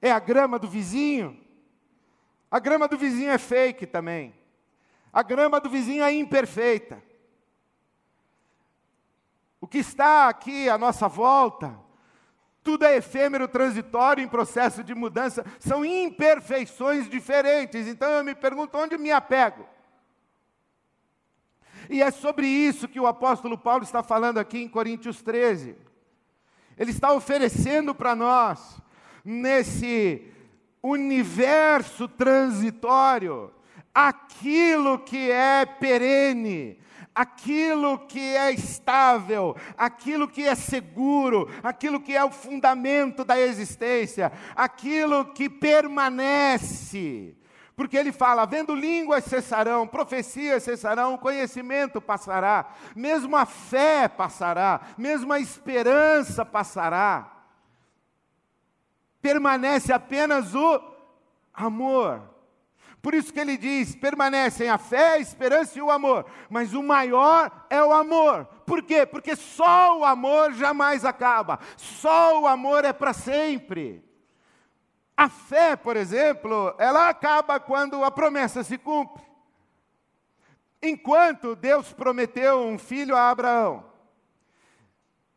É 0.00 0.10
a 0.10 0.18
grama 0.18 0.58
do 0.58 0.68
vizinho? 0.68 1.38
A 2.50 2.58
grama 2.58 2.88
do 2.88 2.98
vizinho 2.98 3.30
é 3.30 3.38
fake 3.38 3.86
também. 3.86 4.34
A 5.12 5.22
grama 5.22 5.60
do 5.60 5.70
vizinho 5.70 6.02
é 6.02 6.12
imperfeita. 6.12 7.02
O 9.60 9.68
que 9.68 9.78
está 9.78 10.28
aqui 10.28 10.68
à 10.68 10.76
nossa 10.76 11.06
volta, 11.06 11.78
tudo 12.62 12.84
é 12.84 12.96
efêmero, 12.96 13.48
transitório, 13.48 14.22
em 14.22 14.28
processo 14.28 14.84
de 14.84 14.94
mudança, 14.94 15.44
são 15.58 15.84
imperfeições 15.84 17.08
diferentes. 17.08 17.86
Então 17.86 18.08
eu 18.10 18.24
me 18.24 18.34
pergunto 18.34 18.78
onde 18.78 18.96
me 18.96 19.10
apego? 19.10 19.66
E 21.90 22.02
é 22.02 22.10
sobre 22.10 22.46
isso 22.46 22.88
que 22.88 23.00
o 23.00 23.06
apóstolo 23.06 23.58
Paulo 23.58 23.82
está 23.82 24.02
falando 24.02 24.38
aqui 24.38 24.58
em 24.58 24.68
Coríntios 24.68 25.20
13. 25.22 25.76
Ele 26.78 26.90
está 26.90 27.12
oferecendo 27.12 27.94
para 27.94 28.14
nós, 28.14 28.80
nesse 29.24 30.32
universo 30.82 32.08
transitório, 32.08 33.52
aquilo 33.94 34.98
que 34.98 35.30
é 35.30 35.66
perene, 35.66 36.78
aquilo 37.14 37.98
que 37.98 38.36
é 38.36 38.52
estável, 38.52 39.56
aquilo 39.76 40.26
que 40.28 40.42
é 40.42 40.54
seguro, 40.54 41.48
aquilo 41.62 42.00
que 42.00 42.16
é 42.16 42.24
o 42.24 42.30
fundamento 42.30 43.24
da 43.24 43.38
existência, 43.38 44.32
aquilo 44.56 45.26
que 45.32 45.48
permanece. 45.48 47.36
Porque 47.76 47.96
ele 47.96 48.12
fala: 48.12 48.46
vendo 48.46 48.74
línguas 48.74 49.24
cessarão, 49.24 49.86
profecias 49.86 50.62
cessarão, 50.62 51.18
conhecimento 51.18 52.00
passará, 52.00 52.72
mesmo 52.94 53.36
a 53.36 53.46
fé 53.46 54.08
passará, 54.08 54.80
mesmo 54.96 55.32
a 55.32 55.40
esperança 55.40 56.44
passará. 56.44 57.30
Permanece 59.20 59.92
apenas 59.92 60.54
o 60.54 60.80
amor. 61.54 62.31
Por 63.02 63.14
isso 63.14 63.32
que 63.32 63.40
ele 63.40 63.56
diz: 63.56 63.96
permanecem 63.96 64.70
a 64.70 64.78
fé, 64.78 65.14
a 65.14 65.18
esperança 65.18 65.76
e 65.76 65.82
o 65.82 65.90
amor, 65.90 66.24
mas 66.48 66.72
o 66.72 66.82
maior 66.82 67.50
é 67.68 67.82
o 67.82 67.92
amor. 67.92 68.46
Por 68.64 68.80
quê? 68.84 69.04
Porque 69.04 69.34
só 69.34 69.98
o 69.98 70.04
amor 70.04 70.52
jamais 70.54 71.04
acaba, 71.04 71.58
só 71.76 72.40
o 72.40 72.46
amor 72.46 72.84
é 72.84 72.92
para 72.92 73.12
sempre. 73.12 74.04
A 75.16 75.28
fé, 75.28 75.74
por 75.74 75.96
exemplo, 75.96 76.74
ela 76.78 77.08
acaba 77.08 77.58
quando 77.58 78.02
a 78.04 78.10
promessa 78.10 78.62
se 78.62 78.78
cumpre. 78.78 79.22
Enquanto 80.80 81.56
Deus 81.56 81.92
prometeu 81.92 82.60
um 82.60 82.78
filho 82.78 83.16
a 83.16 83.30
Abraão, 83.30 83.84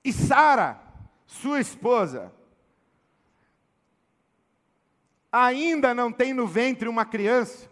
e 0.03 0.13
Sara, 0.13 0.79
sua 1.25 1.59
esposa, 1.59 2.31
ainda 5.43 5.93
não 5.93 6.11
tem 6.11 6.33
no 6.33 6.47
ventre 6.47 6.87
uma 6.87 7.05
criança, 7.05 7.69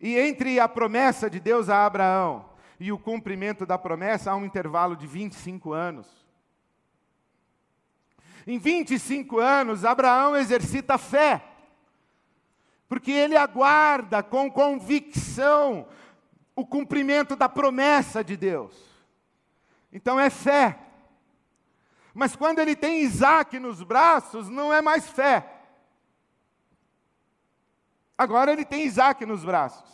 e 0.00 0.18
entre 0.18 0.58
a 0.58 0.68
promessa 0.68 1.30
de 1.30 1.38
Deus 1.38 1.68
a 1.68 1.86
Abraão 1.86 2.50
e 2.80 2.90
o 2.90 2.98
cumprimento 2.98 3.64
da 3.64 3.78
promessa 3.78 4.32
há 4.32 4.36
um 4.36 4.44
intervalo 4.44 4.96
de 4.96 5.06
25 5.06 5.72
anos. 5.72 6.08
Em 8.44 8.58
25 8.58 9.38
anos, 9.38 9.84
Abraão 9.84 10.36
exercita 10.36 10.98
fé, 10.98 11.44
porque 12.88 13.12
ele 13.12 13.36
aguarda 13.36 14.20
com 14.20 14.50
convicção 14.50 15.86
o 16.56 16.66
cumprimento 16.66 17.36
da 17.36 17.48
promessa 17.48 18.24
de 18.24 18.36
Deus. 18.36 18.74
Então 19.92 20.18
é 20.18 20.28
fé. 20.28 20.78
Mas 22.14 22.36
quando 22.36 22.58
ele 22.58 22.76
tem 22.76 23.00
Isaac 23.00 23.58
nos 23.58 23.82
braços, 23.82 24.48
não 24.48 24.72
é 24.72 24.82
mais 24.82 25.08
fé. 25.08 25.60
Agora 28.18 28.52
ele 28.52 28.64
tem 28.64 28.84
Isaac 28.84 29.24
nos 29.26 29.44
braços. 29.44 29.90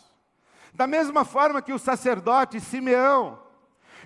Da 0.73 0.85
mesma 0.85 1.25
forma 1.25 1.61
que 1.61 1.73
o 1.73 1.79
sacerdote 1.79 2.59
Simeão 2.59 3.39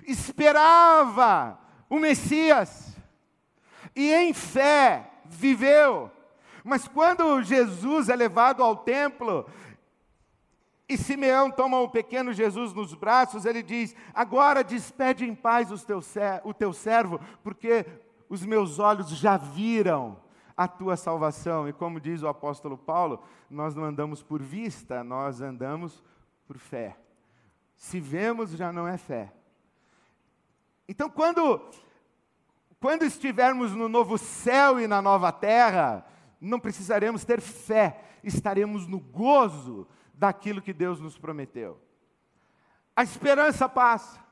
esperava 0.06 1.58
o 1.90 1.98
Messias, 1.98 2.96
e 3.94 4.12
em 4.12 4.32
fé 4.32 5.10
viveu. 5.24 6.10
Mas 6.64 6.88
quando 6.88 7.42
Jesus 7.42 8.08
é 8.08 8.16
levado 8.16 8.62
ao 8.62 8.76
templo, 8.76 9.46
E 10.86 10.98
Simeão 10.98 11.50
toma 11.50 11.80
o 11.80 11.88
pequeno 11.88 12.32
Jesus 12.32 12.74
nos 12.74 12.94
braços, 12.94 13.46
ele 13.46 13.62
diz: 13.62 13.96
Agora 14.12 14.62
despede 14.62 15.24
em 15.24 15.34
paz 15.34 15.70
o 15.70 16.54
teu 16.54 16.72
servo, 16.72 17.20
porque 17.42 17.86
os 18.28 18.44
meus 18.44 18.78
olhos 18.78 19.08
já 19.10 19.36
viram 19.36 20.16
a 20.56 20.68
tua 20.68 20.96
salvação. 20.96 21.68
E 21.68 21.72
como 21.72 22.00
diz 22.00 22.22
o 22.22 22.28
apóstolo 22.28 22.76
Paulo, 22.78 23.22
nós 23.50 23.74
não 23.74 23.84
andamos 23.84 24.22
por 24.22 24.42
vista, 24.42 25.02
nós 25.02 25.40
andamos 25.40 26.02
por 26.46 26.58
fé. 26.58 26.96
Se 27.76 28.00
vemos, 28.00 28.50
já 28.50 28.72
não 28.72 28.86
é 28.86 28.96
fé. 28.96 29.32
Então, 30.88 31.08
quando, 31.10 31.60
quando 32.78 33.04
estivermos 33.04 33.72
no 33.72 33.88
novo 33.88 34.16
céu 34.18 34.78
e 34.78 34.86
na 34.86 35.00
nova 35.00 35.32
terra, 35.32 36.06
não 36.40 36.60
precisaremos 36.60 37.24
ter 37.24 37.40
fé, 37.40 38.00
estaremos 38.22 38.86
no 38.86 39.00
gozo 39.00 39.88
daquilo 40.12 40.62
que 40.62 40.72
Deus 40.72 41.00
nos 41.00 41.18
prometeu. 41.18 41.80
A 42.94 43.02
esperança 43.02 43.68
passa. 43.68 44.23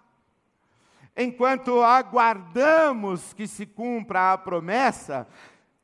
Enquanto 1.17 1.83
aguardamos 1.83 3.33
que 3.33 3.47
se 3.47 3.67
cumpra 3.67 4.33
a 4.33 4.39
promessa, 4.39 5.29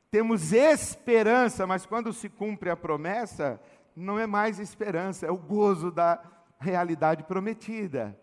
temos 0.09 0.51
esperança, 0.53 1.67
mas 1.67 1.85
quando 1.85 2.11
se 2.11 2.27
cumpre 2.29 2.69
a 2.69 2.77
promessa, 2.77 3.61
não 3.95 4.17
é 4.17 4.25
mais 4.25 4.59
esperança, 4.59 5.27
é 5.27 5.31
o 5.31 5.37
gozo 5.37 5.91
da 5.91 6.19
realidade 6.59 7.23
prometida. 7.23 8.19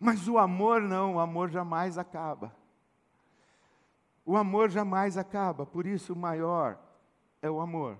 Mas 0.00 0.26
o 0.26 0.38
amor 0.38 0.80
não, 0.82 1.14
o 1.14 1.20
amor 1.20 1.50
jamais 1.50 1.98
acaba. 1.98 2.54
O 4.26 4.36
amor 4.36 4.70
jamais 4.70 5.16
acaba, 5.16 5.64
por 5.64 5.86
isso 5.86 6.14
o 6.14 6.16
maior 6.16 6.78
é 7.40 7.50
o 7.50 7.60
amor. 7.60 7.98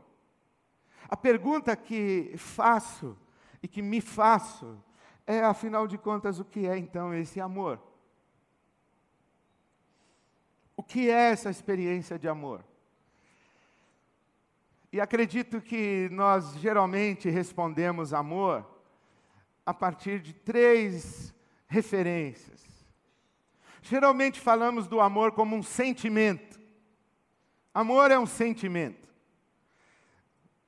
A 1.09 1.17
pergunta 1.17 1.77
que 1.77 2.35
faço 2.37 3.17
e 3.63 3.69
que 3.69 3.83
me 3.83 4.01
faço 4.01 4.77
é, 5.27 5.43
afinal 5.43 5.87
de 5.87 5.97
contas, 5.97 6.41
o 6.41 6.45
que 6.45 6.67
é 6.67 6.77
então 6.77 7.15
esse 7.15 7.41
amor? 7.41 7.81
O 10.77 10.83
que 10.83 11.09
é 11.11 11.31
essa 11.31 11.51
experiência 11.51 12.19
de 12.19 12.29
amor? 12.29 12.65
E 14.93 15.01
acredito 15.01 15.61
que 15.61 16.09
nós 16.13 16.55
geralmente 16.59 17.29
respondemos 17.29 18.13
amor 18.13 18.65
a 19.67 19.75
partir 19.75 20.21
de 20.21 20.33
três 20.33 21.35
referências. 21.67 22.65
Geralmente 23.83 24.41
falamos 24.41 24.87
do 24.87 25.01
amor 25.01 25.33
como 25.33 25.57
um 25.57 25.63
sentimento. 25.63 26.61
Amor 27.73 28.11
é 28.11 28.19
um 28.19 28.27
sentimento. 28.27 29.09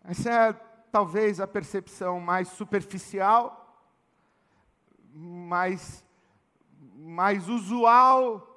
Essa 0.03 0.31
é 0.31 0.53
talvez 0.91 1.41
a 1.41 1.47
percepção 1.47 2.21
mais 2.21 2.49
superficial, 2.49 3.87
mais, 5.13 6.05
mais 6.95 7.49
usual, 7.49 8.56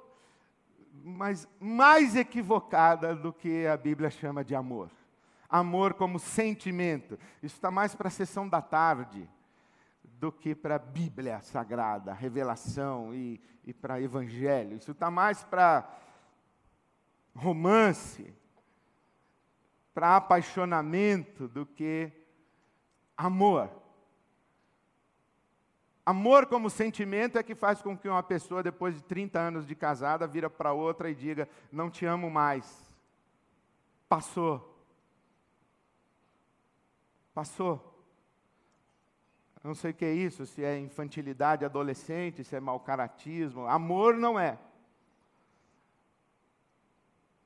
mas 1.04 1.48
mais 1.58 2.16
equivocada 2.16 3.14
do 3.14 3.32
que 3.32 3.66
a 3.66 3.76
Bíblia 3.76 4.10
chama 4.10 4.44
de 4.44 4.54
amor. 4.54 4.90
Amor 5.48 5.94
como 5.94 6.18
sentimento. 6.18 7.18
Isso 7.42 7.56
está 7.56 7.70
mais 7.70 7.94
para 7.94 8.08
a 8.08 8.10
sessão 8.10 8.48
da 8.48 8.62
tarde 8.62 9.28
do 10.04 10.30
que 10.30 10.54
para 10.54 10.76
a 10.76 10.78
Bíblia 10.78 11.40
Sagrada, 11.40 12.12
revelação 12.12 13.14
e, 13.14 13.40
e 13.64 13.72
para 13.72 14.00
Evangelho. 14.00 14.76
Isso 14.76 14.92
está 14.92 15.10
mais 15.10 15.42
para 15.42 15.88
romance, 17.34 18.32
para 19.94 20.16
apaixonamento 20.16 21.48
do 21.48 21.64
que 21.64 22.12
amor. 23.16 23.79
Amor 26.10 26.46
como 26.46 26.68
sentimento 26.68 27.38
é 27.38 27.42
que 27.42 27.54
faz 27.54 27.80
com 27.80 27.96
que 27.96 28.08
uma 28.08 28.20
pessoa, 28.20 28.64
depois 28.64 28.96
de 28.96 29.02
30 29.04 29.38
anos 29.38 29.64
de 29.64 29.76
casada, 29.76 30.26
vira 30.26 30.50
para 30.50 30.72
outra 30.72 31.08
e 31.08 31.14
diga: 31.14 31.48
Não 31.70 31.88
te 31.88 32.04
amo 32.04 32.28
mais. 32.28 32.84
Passou. 34.08 34.84
Passou. 37.32 38.04
Não 39.62 39.72
sei 39.72 39.92
o 39.92 39.94
que 39.94 40.04
é 40.04 40.12
isso, 40.12 40.46
se 40.46 40.64
é 40.64 40.80
infantilidade 40.80 41.64
adolescente, 41.64 42.42
se 42.42 42.56
é 42.56 42.60
mau 42.60 42.80
caratismo. 42.80 43.68
Amor 43.68 44.16
não 44.16 44.36
é. 44.36 44.58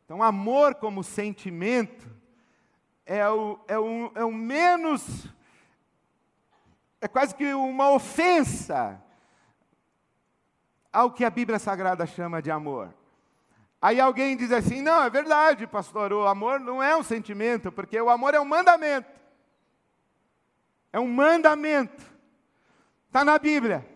Então, 0.07 0.22
amor 0.22 0.77
como 0.77 1.05
sentimento 1.05 2.11
é 3.05 3.29
o, 3.29 3.61
é 3.68 3.79
o, 3.79 4.11
é 4.14 4.24
o 4.24 4.33
menos. 4.33 5.29
É 7.05 7.07
quase 7.07 7.35
que 7.35 7.53
uma 7.53 7.90
ofensa 7.90 8.99
ao 10.90 11.11
que 11.11 11.23
a 11.23 11.29
Bíblia 11.29 11.59
Sagrada 11.59 12.07
chama 12.07 12.40
de 12.40 12.51
amor. 12.51 12.95
Aí 13.79 14.01
alguém 14.01 14.35
diz 14.35 14.51
assim: 14.51 14.81
não, 14.81 15.03
é 15.03 15.11
verdade, 15.11 15.67
pastor, 15.67 16.14
o 16.14 16.27
amor 16.27 16.59
não 16.61 16.83
é 16.83 16.97
um 16.97 17.03
sentimento, 17.03 17.71
porque 17.71 18.01
o 18.01 18.09
amor 18.09 18.33
é 18.33 18.40
um 18.40 18.45
mandamento. 18.47 19.11
É 20.90 20.99
um 20.99 21.07
mandamento. 21.07 22.03
Está 23.09 23.23
na 23.23 23.38
Bíblia. 23.38 23.87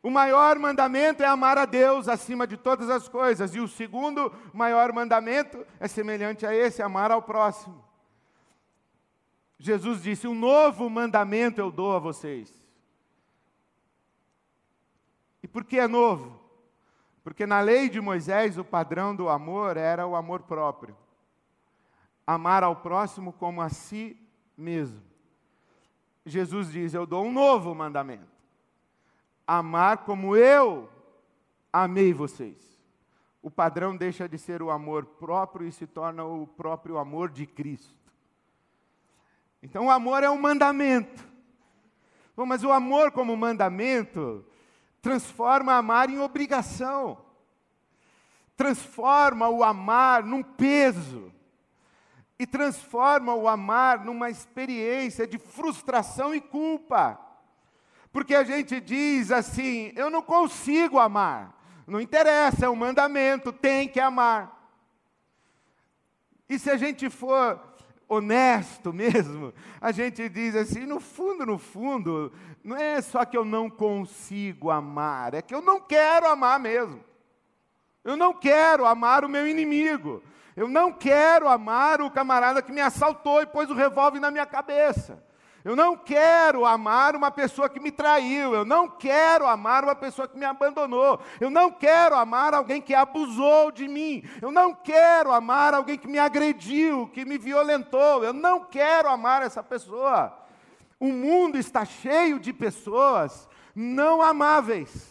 O 0.00 0.08
maior 0.08 0.56
mandamento 0.56 1.24
é 1.24 1.26
amar 1.26 1.58
a 1.58 1.64
Deus 1.64 2.06
acima 2.06 2.46
de 2.46 2.56
todas 2.56 2.88
as 2.88 3.08
coisas. 3.08 3.56
E 3.56 3.58
o 3.58 3.66
segundo 3.66 4.32
maior 4.52 4.92
mandamento 4.92 5.66
é 5.80 5.88
semelhante 5.88 6.46
a 6.46 6.54
esse: 6.54 6.80
amar 6.80 7.10
ao 7.10 7.22
próximo. 7.22 7.89
Jesus 9.60 10.02
disse: 10.02 10.26
Um 10.26 10.34
novo 10.34 10.88
mandamento 10.88 11.60
eu 11.60 11.70
dou 11.70 11.94
a 11.94 11.98
vocês. 11.98 12.50
E 15.42 15.46
por 15.46 15.64
que 15.64 15.78
é 15.78 15.86
novo? 15.86 16.40
Porque 17.22 17.46
na 17.46 17.60
lei 17.60 17.90
de 17.90 18.00
Moisés 18.00 18.56
o 18.56 18.64
padrão 18.64 19.14
do 19.14 19.28
amor 19.28 19.76
era 19.76 20.06
o 20.06 20.16
amor 20.16 20.42
próprio. 20.42 20.96
Amar 22.26 22.64
ao 22.64 22.74
próximo 22.74 23.34
como 23.34 23.60
a 23.60 23.68
si 23.68 24.16
mesmo. 24.56 25.02
Jesus 26.24 26.72
diz: 26.72 26.94
Eu 26.94 27.04
dou 27.04 27.26
um 27.26 27.32
novo 27.32 27.74
mandamento. 27.74 28.40
Amar 29.46 29.98
como 29.98 30.34
eu 30.34 30.88
amei 31.70 32.14
vocês. 32.14 32.80
O 33.42 33.50
padrão 33.50 33.94
deixa 33.94 34.26
de 34.26 34.38
ser 34.38 34.62
o 34.62 34.70
amor 34.70 35.04
próprio 35.04 35.66
e 35.66 35.72
se 35.72 35.86
torna 35.86 36.24
o 36.24 36.46
próprio 36.46 36.96
amor 36.96 37.28
de 37.28 37.46
Cristo. 37.46 37.99
Então, 39.62 39.86
o 39.86 39.90
amor 39.90 40.22
é 40.22 40.30
um 40.30 40.40
mandamento. 40.40 41.28
Bom, 42.36 42.46
mas 42.46 42.64
o 42.64 42.72
amor, 42.72 43.12
como 43.12 43.36
mandamento, 43.36 44.44
transforma 45.02 45.74
amar 45.74 46.08
em 46.08 46.18
obrigação, 46.18 47.18
transforma 48.56 49.48
o 49.48 49.62
amar 49.62 50.24
num 50.24 50.42
peso 50.42 51.32
e 52.38 52.46
transforma 52.46 53.34
o 53.34 53.46
amar 53.46 54.04
numa 54.04 54.30
experiência 54.30 55.26
de 55.26 55.38
frustração 55.38 56.34
e 56.34 56.40
culpa. 56.40 57.20
Porque 58.12 58.34
a 58.34 58.44
gente 58.44 58.80
diz 58.80 59.30
assim: 59.30 59.92
eu 59.94 60.08
não 60.08 60.22
consigo 60.22 60.98
amar. 60.98 61.58
Não 61.86 62.00
interessa, 62.00 62.66
é 62.66 62.68
um 62.68 62.76
mandamento, 62.76 63.52
tem 63.52 63.88
que 63.88 64.00
amar. 64.00 64.56
E 66.48 66.58
se 66.58 66.70
a 66.70 66.76
gente 66.76 67.10
for 67.10 67.69
honesto 68.10 68.92
mesmo, 68.92 69.54
a 69.80 69.92
gente 69.92 70.28
diz 70.28 70.56
assim: 70.56 70.84
no 70.84 70.98
fundo, 70.98 71.46
no 71.46 71.56
fundo, 71.56 72.32
não 72.62 72.76
é 72.76 73.00
só 73.00 73.24
que 73.24 73.36
eu 73.36 73.44
não 73.44 73.70
consigo 73.70 74.68
amar, 74.68 75.32
é 75.32 75.40
que 75.40 75.54
eu 75.54 75.62
não 75.62 75.80
quero 75.80 76.26
amar 76.26 76.58
mesmo. 76.58 77.02
Eu 78.02 78.16
não 78.16 78.32
quero 78.32 78.84
amar 78.84 79.24
o 79.24 79.28
meu 79.28 79.46
inimigo. 79.46 80.22
Eu 80.56 80.68
não 80.68 80.92
quero 80.92 81.46
amar 81.46 82.00
o 82.00 82.10
camarada 82.10 82.62
que 82.62 82.72
me 82.72 82.80
assaltou 82.80 83.40
e 83.40 83.46
pôs 83.46 83.70
o 83.70 83.74
revólver 83.74 84.18
na 84.18 84.30
minha 84.30 84.46
cabeça. 84.46 85.22
Eu 85.64 85.76
não 85.76 85.96
quero 85.96 86.64
amar 86.64 87.14
uma 87.14 87.30
pessoa 87.30 87.68
que 87.68 87.78
me 87.78 87.90
traiu. 87.90 88.54
Eu 88.54 88.64
não 88.64 88.88
quero 88.88 89.46
amar 89.46 89.84
uma 89.84 89.94
pessoa 89.94 90.26
que 90.26 90.38
me 90.38 90.44
abandonou. 90.44 91.20
Eu 91.40 91.50
não 91.50 91.70
quero 91.70 92.16
amar 92.16 92.54
alguém 92.54 92.80
que 92.80 92.94
abusou 92.94 93.70
de 93.70 93.86
mim. 93.86 94.22
Eu 94.40 94.50
não 94.50 94.74
quero 94.74 95.32
amar 95.32 95.74
alguém 95.74 95.98
que 95.98 96.08
me 96.08 96.18
agrediu, 96.18 97.08
que 97.08 97.24
me 97.24 97.36
violentou. 97.36 98.24
Eu 98.24 98.32
não 98.32 98.64
quero 98.64 99.08
amar 99.08 99.42
essa 99.42 99.62
pessoa. 99.62 100.36
O 100.98 101.08
mundo 101.08 101.58
está 101.58 101.84
cheio 101.84 102.38
de 102.38 102.52
pessoas 102.52 103.48
não 103.74 104.20
amáveis 104.20 105.08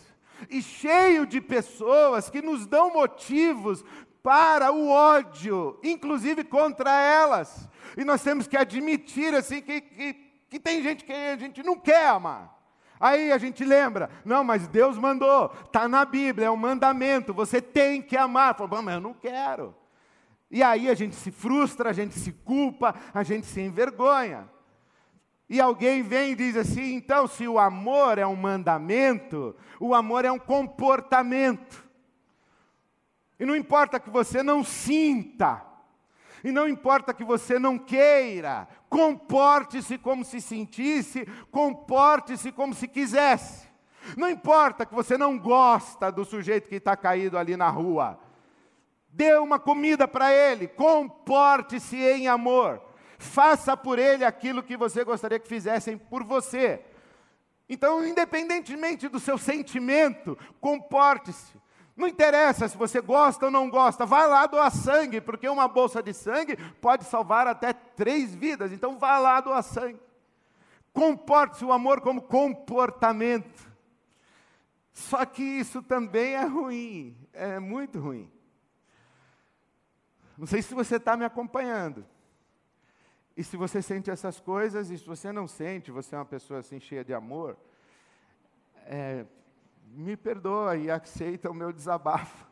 e 0.49 0.61
cheio 0.61 1.25
de 1.25 1.41
pessoas 1.41 2.29
que 2.29 2.41
nos 2.41 2.65
dão 2.65 2.93
motivos 2.93 3.83
para 4.21 4.71
o 4.71 4.89
ódio, 4.89 5.79
inclusive 5.83 6.43
contra 6.43 6.91
elas. 6.91 7.67
E 7.97 8.03
nós 8.03 8.21
temos 8.21 8.47
que 8.47 8.57
admitir 8.57 9.33
assim 9.33 9.61
que, 9.61 9.81
que, 9.81 10.13
que 10.49 10.59
tem 10.59 10.81
gente 10.81 11.03
que 11.03 11.13
a 11.13 11.37
gente 11.37 11.61
não 11.61 11.77
quer 11.77 12.07
amar. 12.07 12.57
Aí 12.99 13.31
a 13.31 13.37
gente 13.37 13.63
lembra, 13.63 14.09
não, 14.25 14.43
mas 14.43 14.67
Deus 14.67 14.97
mandou, 14.97 15.53
está 15.65 15.87
na 15.87 16.03
Bíblia, 16.03 16.47
é 16.47 16.51
um 16.51 16.57
mandamento, 16.57 17.33
você 17.33 17.61
tem 17.61 18.01
que 18.01 18.17
amar. 18.17 18.55
Fala, 18.55 18.81
mas 18.81 18.95
eu 18.95 19.01
não 19.01 19.13
quero. 19.13 19.73
E 20.51 20.61
aí 20.61 20.89
a 20.89 20.93
gente 20.93 21.15
se 21.15 21.31
frustra, 21.31 21.91
a 21.91 21.93
gente 21.93 22.17
se 22.19 22.31
culpa, 22.31 22.95
a 23.13 23.23
gente 23.23 23.45
se 23.45 23.61
envergonha. 23.61 24.49
E 25.47 25.61
alguém 25.61 26.03
vem 26.03 26.31
e 26.31 26.35
diz 26.35 26.57
assim: 26.57 26.95
então, 26.95 27.27
se 27.27 27.47
o 27.47 27.57
amor 27.57 28.17
é 28.17 28.27
um 28.27 28.35
mandamento, 28.35 29.55
o 29.79 29.95
amor 29.95 30.25
é 30.25 30.31
um 30.31 30.39
comportamento. 30.39 31.87
E 33.39 33.45
não 33.45 33.55
importa 33.55 33.99
que 33.99 34.09
você 34.09 34.43
não 34.43 34.63
sinta, 34.63 35.63
e 36.43 36.51
não 36.51 36.67
importa 36.67 37.13
que 37.13 37.23
você 37.23 37.59
não 37.59 37.77
queira, 37.77 38.67
comporte-se 38.89 39.97
como 39.97 40.23
se 40.23 40.39
sentisse, 40.41 41.25
comporte-se 41.51 42.51
como 42.51 42.73
se 42.73 42.87
quisesse. 42.87 43.67
Não 44.17 44.29
importa 44.29 44.85
que 44.85 44.95
você 44.95 45.17
não 45.17 45.37
gosta 45.37 46.11
do 46.11 46.23
sujeito 46.23 46.69
que 46.69 46.75
está 46.75 46.95
caído 46.95 47.37
ali 47.37 47.55
na 47.55 47.69
rua, 47.69 48.19
dê 49.09 49.35
uma 49.35 49.59
comida 49.59 50.07
para 50.07 50.33
ele, 50.33 50.67
comporte-se 50.67 51.97
em 51.97 52.27
amor, 52.27 52.81
faça 53.17 53.75
por 53.75 53.99
ele 53.99 54.23
aquilo 54.23 54.63
que 54.63 54.77
você 54.77 55.03
gostaria 55.03 55.39
que 55.39 55.47
fizessem 55.47 55.97
por 55.97 56.23
você. 56.23 56.81
Então, 57.67 58.03
independentemente 58.03 59.07
do 59.07 59.19
seu 59.19 59.37
sentimento, 59.37 60.37
comporte-se. 60.59 61.53
Não 61.99 62.07
interessa 62.07 62.65
se 62.69 62.77
você 62.77 63.01
gosta 63.01 63.47
ou 63.47 63.51
não 63.51 63.69
gosta, 63.69 64.05
vá 64.05 64.25
lá 64.25 64.47
doar 64.47 64.71
sangue, 64.71 65.19
porque 65.19 65.49
uma 65.49 65.67
bolsa 65.67 66.01
de 66.01 66.13
sangue 66.13 66.55
pode 66.75 67.03
salvar 67.03 67.45
até 67.45 67.73
três 67.73 68.33
vidas. 68.33 68.71
Então 68.71 68.97
vá 68.97 69.19
lá 69.19 69.41
doar 69.41 69.61
sangue. 69.61 69.99
Comporte-se 70.93 71.65
o 71.65 71.73
amor 71.73 71.99
como 71.99 72.21
comportamento. 72.21 73.69
Só 74.93 75.25
que 75.25 75.43
isso 75.43 75.83
também 75.83 76.35
é 76.35 76.45
ruim, 76.45 77.17
é 77.33 77.59
muito 77.59 77.99
ruim. 77.99 78.31
Não 80.37 80.47
sei 80.47 80.61
se 80.61 80.73
você 80.73 80.95
está 80.95 81.17
me 81.17 81.25
acompanhando. 81.25 82.05
E 83.35 83.43
se 83.43 83.57
você 83.57 83.81
sente 83.81 84.09
essas 84.09 84.39
coisas, 84.39 84.89
e 84.89 84.97
se 84.97 85.05
você 85.05 85.33
não 85.33 85.49
sente, 85.49 85.91
você 85.91 86.15
é 86.15 86.17
uma 86.17 86.23
pessoa 86.23 86.61
assim 86.61 86.79
cheia 86.79 87.03
de 87.03 87.13
amor, 87.13 87.57
é, 88.85 89.25
me 89.91 90.15
perdoa 90.15 90.77
e 90.77 90.89
aceita 90.89 91.49
o 91.49 91.53
meu 91.53 91.71
desabafo. 91.73 92.47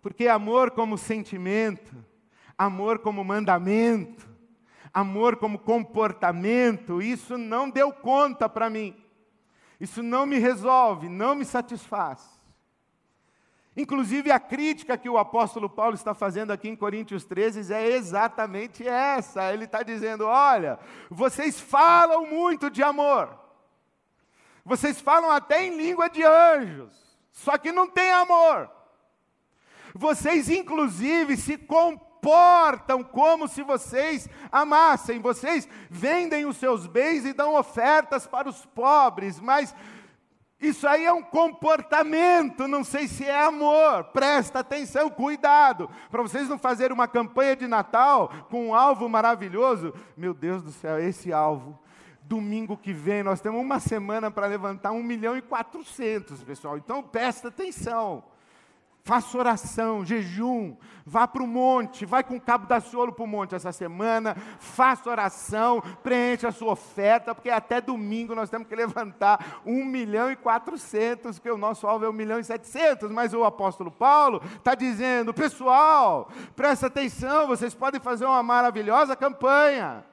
Porque 0.00 0.26
amor 0.26 0.72
como 0.72 0.98
sentimento, 0.98 1.94
amor 2.58 2.98
como 2.98 3.24
mandamento, 3.24 4.28
amor 4.92 5.36
como 5.36 5.58
comportamento, 5.58 7.00
isso 7.00 7.38
não 7.38 7.70
deu 7.70 7.92
conta 7.92 8.48
para 8.48 8.68
mim. 8.68 8.96
Isso 9.80 10.02
não 10.02 10.26
me 10.26 10.38
resolve, 10.38 11.08
não 11.08 11.34
me 11.34 11.44
satisfaz. 11.44 12.41
Inclusive, 13.76 14.30
a 14.30 14.38
crítica 14.38 14.98
que 14.98 15.08
o 15.08 15.16
apóstolo 15.16 15.68
Paulo 15.68 15.94
está 15.94 16.12
fazendo 16.12 16.52
aqui 16.52 16.68
em 16.68 16.76
Coríntios 16.76 17.24
13 17.24 17.72
é 17.72 17.92
exatamente 17.92 18.86
essa. 18.86 19.50
Ele 19.52 19.64
está 19.64 19.82
dizendo: 19.82 20.26
olha, 20.26 20.78
vocês 21.10 21.58
falam 21.58 22.26
muito 22.26 22.68
de 22.68 22.82
amor, 22.82 23.34
vocês 24.62 25.00
falam 25.00 25.30
até 25.30 25.64
em 25.64 25.76
língua 25.76 26.08
de 26.10 26.22
anjos, 26.22 26.92
só 27.32 27.56
que 27.56 27.72
não 27.72 27.88
tem 27.88 28.10
amor. 28.10 28.70
Vocês, 29.94 30.50
inclusive, 30.50 31.36
se 31.36 31.56
comportam 31.56 33.02
como 33.02 33.48
se 33.48 33.62
vocês 33.62 34.28
amassem, 34.50 35.18
vocês 35.18 35.66
vendem 35.90 36.44
os 36.44 36.58
seus 36.58 36.86
bens 36.86 37.24
e 37.24 37.32
dão 37.32 37.54
ofertas 37.54 38.26
para 38.26 38.48
os 38.48 38.64
pobres, 38.66 39.40
mas 39.40 39.74
isso 40.62 40.86
aí 40.86 41.04
é 41.04 41.12
um 41.12 41.22
comportamento, 41.22 42.68
não 42.68 42.84
sei 42.84 43.08
se 43.08 43.24
é 43.24 43.44
amor. 43.44 44.04
Presta 44.04 44.60
atenção, 44.60 45.10
cuidado, 45.10 45.90
para 46.08 46.22
vocês 46.22 46.48
não 46.48 46.56
fazerem 46.56 46.94
uma 46.94 47.08
campanha 47.08 47.56
de 47.56 47.66
Natal 47.66 48.32
com 48.48 48.68
um 48.68 48.74
alvo 48.74 49.08
maravilhoso. 49.08 49.92
Meu 50.16 50.32
Deus 50.32 50.62
do 50.62 50.70
céu, 50.70 51.00
esse 51.00 51.32
alvo. 51.32 51.76
Domingo 52.22 52.76
que 52.76 52.92
vem, 52.92 53.24
nós 53.24 53.40
temos 53.40 53.60
uma 53.60 53.80
semana 53.80 54.30
para 54.30 54.46
levantar 54.46 54.92
um 54.92 55.02
milhão 55.02 55.36
e 55.36 55.42
quatrocentos, 55.42 56.44
pessoal. 56.44 56.78
Então 56.78 57.02
presta 57.02 57.48
atenção. 57.48 58.22
Faça 59.04 59.36
oração, 59.36 60.04
jejum, 60.04 60.76
vá 61.04 61.26
para 61.26 61.42
o 61.42 61.46
monte, 61.46 62.06
vai 62.06 62.22
com 62.22 62.36
o 62.36 62.40
cabo 62.40 62.68
da 62.68 62.80
ciolo 62.80 63.12
para 63.12 63.24
o 63.24 63.26
monte 63.26 63.52
essa 63.52 63.72
semana, 63.72 64.36
faça 64.60 65.10
oração, 65.10 65.82
preencha 66.04 66.48
a 66.48 66.52
sua 66.52 66.74
oferta, 66.74 67.34
porque 67.34 67.50
até 67.50 67.80
domingo 67.80 68.32
nós 68.32 68.48
temos 68.48 68.68
que 68.68 68.76
levantar 68.76 69.60
1 69.66 69.84
milhão 69.84 70.30
e 70.30 70.36
400, 70.36 71.36
porque 71.36 71.50
o 71.50 71.58
nosso 71.58 71.84
alvo 71.84 72.04
é 72.04 72.08
1 72.08 72.12
milhão 72.12 72.38
e 72.38 72.44
700, 72.44 73.10
mas 73.10 73.34
o 73.34 73.42
apóstolo 73.42 73.90
Paulo 73.90 74.40
está 74.54 74.76
dizendo, 74.76 75.34
pessoal, 75.34 76.28
presta 76.54 76.86
atenção, 76.86 77.48
vocês 77.48 77.74
podem 77.74 78.00
fazer 78.00 78.24
uma 78.24 78.42
maravilhosa 78.42 79.16
campanha, 79.16 80.04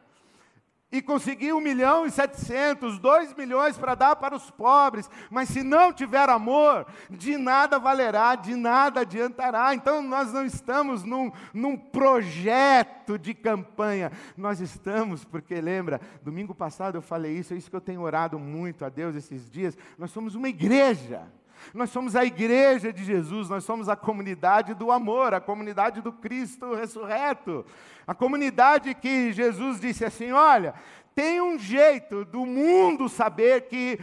e 0.92 1.02
conseguir 1.02 1.54
um 1.54 1.62
milhão 1.62 2.06
e 2.06 2.12
setecentos, 2.12 2.98
dois 2.98 3.34
milhões 3.36 3.78
para 3.78 3.94
dar 3.94 4.16
para 4.16 4.36
os 4.36 4.50
pobres, 4.50 5.10
mas 5.30 5.50
se 5.50 5.62
não 5.62 5.94
tiver 5.94 6.30
amor, 6.30 6.88
de 7.10 7.38
nada 7.38 7.78
valerá, 7.78 8.36
de 8.36 8.56
nada 8.56 9.02
adiantará. 9.02 9.74
Então 9.74 10.02
nós 10.02 10.34
não 10.34 10.46
estamos 10.46 11.04
num, 11.04 11.32
num 11.54 11.78
projeto 11.78 13.20
de 13.20 13.34
campanha, 13.34 14.12
nós 14.36 14.60
estamos, 14.60 15.24
porque 15.24 15.62
lembra, 15.62 16.02
domingo 16.24 16.56
passado 16.56 16.96
eu 16.96 17.02
falei 17.02 17.38
isso, 17.38 17.54
é 17.54 17.58
isso 17.58 17.70
que 17.70 17.76
eu 17.76 17.82
tenho 17.82 18.02
orado 18.02 18.40
muito 18.40 18.84
a 18.84 18.90
Deus 18.90 19.16
esses 19.16 19.50
dias, 19.50 19.78
nós 19.98 20.12
somos 20.12 20.34
uma 20.34 20.50
igreja. 20.50 21.28
Nós 21.74 21.90
somos 21.90 22.16
a 22.16 22.26
igreja 22.26 22.92
de 22.92 23.04
Jesus, 23.04 23.50
nós 23.50 23.64
somos 23.64 23.90
a 23.90 23.96
comunidade 23.96 24.74
do 24.74 24.92
amor, 24.92 25.34
a 25.34 25.42
comunidade 25.42 26.02
do 26.02 26.12
Cristo 26.12 26.74
ressurreto. 26.74 27.66
A 28.08 28.16
comunidade 28.16 28.94
que 28.96 29.32
Jesus 29.32 29.80
disse 29.80 30.04
assim: 30.04 30.32
olha, 30.32 30.74
tem 31.14 31.42
um 31.42 31.58
jeito 31.58 32.26
do 32.26 32.46
mundo 32.46 33.10
saber 33.10 33.68
que 33.68 34.00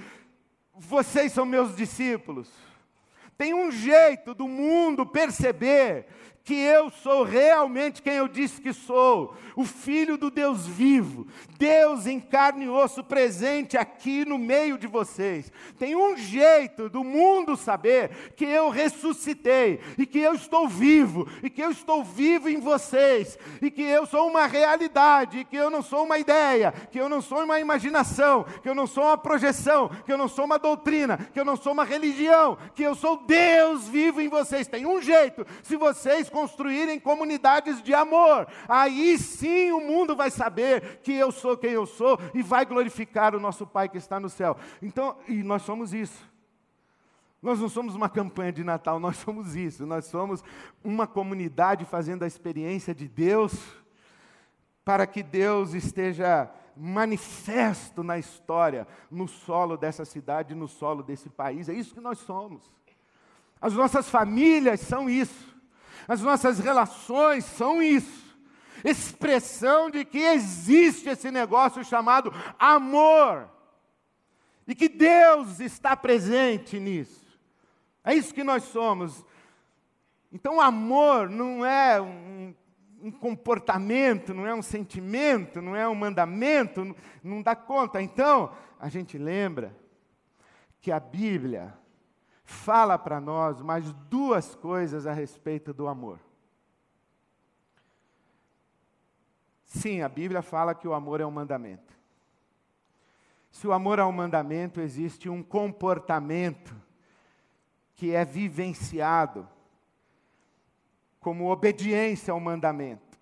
vocês 0.75 1.33
são 1.33 1.47
meus 1.47 1.75
discípulos. 1.75 2.51
Tem 3.39 3.53
um 3.53 3.71
jeito 3.71 4.35
do 4.35 4.49
mundo 4.49 5.05
perceber 5.05 6.07
que 6.47 6.55
eu 6.55 6.91
sou 7.03 7.25
realmente 7.25 8.01
quem 8.01 8.15
eu 8.15 8.29
disse 8.29 8.61
que 8.61 8.73
sou, 8.73 9.35
o 9.57 9.65
Filho 9.65 10.17
do 10.17 10.31
Deus 10.31 10.65
vivo, 10.65 11.27
Deus 11.59 12.07
em 12.07 12.21
carne 12.21 12.67
e 12.67 12.69
osso 12.69 13.03
presente 13.03 13.77
aqui 13.77 14.25
no 14.25 14.39
meio 14.39 14.79
de 14.79 14.87
vocês. 14.87 15.51
Tem 15.77 15.97
um 15.97 16.17
jeito 16.17 16.89
do 16.89 17.03
mundo 17.03 17.57
saber 17.57 18.33
que 18.37 18.45
eu 18.45 18.71
ressuscitei, 18.71 19.81
e 19.99 20.07
que 20.07 20.21
eu 20.21 20.35
estou 20.35 20.69
vivo, 20.69 21.29
e 21.43 21.51
que 21.51 21.61
eu 21.61 21.73
estou 21.73 22.05
vivo 22.05 22.49
em 22.49 22.61
vocês, 22.61 23.37
e 23.61 23.69
que 23.69 23.83
eu 23.83 24.07
sou 24.07 24.29
uma 24.29 24.47
realidade, 24.47 25.39
e 25.41 25.45
que 25.45 25.57
eu 25.57 25.69
não 25.69 25.83
sou 25.83 26.05
uma 26.05 26.17
ideia, 26.17 26.71
que 26.93 27.01
eu 27.01 27.09
não 27.09 27.21
sou 27.21 27.43
uma 27.43 27.59
imaginação, 27.59 28.45
que 28.63 28.69
eu 28.69 28.75
não 28.75 28.87
sou 28.87 29.03
uma 29.03 29.19
projeção, 29.19 29.89
que 30.05 30.13
eu 30.13 30.19
não 30.19 30.29
sou 30.29 30.45
uma 30.45 30.61
doutrina, 30.61 31.19
que 31.33 31.41
eu 31.41 31.45
não 31.45 31.57
sou 31.57 31.73
uma 31.73 31.85
religião, 31.85 32.57
que 32.73 32.85
eu 32.85 32.95
sou 32.95 33.17
Deus 33.17 33.89
vivo 33.89 34.21
em 34.21 34.29
vocês. 34.29 34.69
Tem 34.69 34.87
um 34.87 35.03
jeito, 35.03 35.45
se 35.65 35.75
vocês 35.75 36.31
construírem 36.37 37.01
comunidades 37.01 37.83
de 37.83 37.95
amor. 37.95 38.47
Aí 38.69 39.17
sim 39.17 39.73
o 39.73 39.81
mundo 39.81 40.15
vai 40.15 40.31
saber 40.31 41.01
que 41.03 41.15
eu 41.15 41.33
sou 41.33 41.57
quem 41.57 41.71
eu 41.71 41.87
sou 41.87 42.21
e 42.35 42.43
vai 42.43 42.67
glorificar 42.67 43.35
o 43.35 43.41
nosso 43.41 43.67
Pai 43.67 43.89
que 43.89 43.97
está 43.97 44.21
no 44.21 44.29
céu. 44.29 44.55
Então, 44.83 45.17
e 45.27 45.43
nós 45.43 45.63
somos 45.63 45.95
isso. 45.95 46.31
Nós 47.41 47.59
não 47.59 47.71
somos 47.71 47.95
uma 47.95 48.11
campanha 48.11 48.53
de 48.53 48.63
Natal, 48.63 49.01
nós 49.01 49.17
somos 49.17 49.57
isso. 49.57 49.87
Nós 49.87 50.05
somos 50.05 50.45
uma 50.85 51.07
comunidade 51.07 51.87
fazendo 51.87 52.23
a 52.23 52.27
experiência 52.27 52.95
de 52.95 53.09
Deus 53.09 53.55
para 54.85 55.07
que 55.07 55.23
Deus 55.23 55.73
esteja 55.73 56.51
manifesto 56.77 58.03
na 58.03 58.19
história, 58.19 58.87
no 59.11 59.27
solo 59.27 59.79
dessa 59.79 60.05
cidade, 60.05 60.55
no 60.55 60.69
solo 60.69 61.03
desse 61.03 61.31
país. 61.31 61.71
É 61.71 61.73
isso 61.73 61.95
que 61.95 62.01
nós 62.01 62.19
somos. 62.19 62.71
As 63.59 63.73
nossas 63.73 64.11
famílias 64.11 64.81
são 64.81 65.09
isso. 65.09 65.56
As 66.07 66.21
nossas 66.21 66.59
relações 66.59 67.45
são 67.45 67.83
isso. 67.83 68.27
Expressão 68.85 69.91
de 69.91 70.05
que 70.05 70.19
existe 70.19 71.09
esse 71.09 71.31
negócio 71.31 71.85
chamado 71.85 72.33
amor. 72.59 73.51
E 74.67 74.75
que 74.75 74.89
Deus 74.89 75.61
está 75.61 75.97
presente 75.97 76.79
nisso. 76.79 77.27
É 78.05 78.15
isso 78.15 78.35
que 78.35 78.45
nós 78.45 78.65
somos. 78.65 79.25
Então, 80.33 80.61
amor 80.61 81.29
não 81.29 81.65
é 81.65 82.01
um, 82.01 82.55
um, 83.01 83.11
comportamento, 83.11 84.35
não 84.35 84.47
é 84.47 84.55
um 84.55 84.63
sentimento, 84.63 85.63
não 85.63 85.75
é 85.75 85.89
um 85.89 85.95
mandamento, 85.95 86.85
não, 86.85 86.97
não 87.23 87.43
dá 87.43 87.57
conta. 87.57 88.03
Então, 88.03 88.53
a 88.79 88.89
gente 88.89 89.17
lembra 89.17 89.75
que 90.81 90.93
a 90.93 91.01
Bíblia 91.01 91.75
fala 92.47 92.97
para 92.97 93.21
nós 93.21 93.61
mais 93.61 93.93
duas 94.09 94.55
coisas 94.55 95.07
a 95.07 95.13
respeito 95.13 95.75
do 95.75 95.89
amor. 95.89 96.21
Sim, 99.65 100.01
a 100.01 100.09
Bíblia 100.09 100.41
fala 100.41 100.75
que 100.75 100.87
o 100.87 100.95
amor 100.95 101.21
é 101.21 101.27
um 101.27 101.31
mandamento. 101.31 101.93
Se 103.51 103.67
o 103.67 103.73
amor 103.73 103.99
é 103.99 104.05
um 104.05 104.13
mandamento, 104.13 104.81
existe 104.81 105.29
um 105.29 105.43
comportamento 105.43 106.75
que 107.95 108.15
é 108.15 108.25
vivenciado 108.25 109.49
como 111.19 111.51
obediência 111.51 112.33
ao 112.33 112.39
mandamento. 112.39 113.19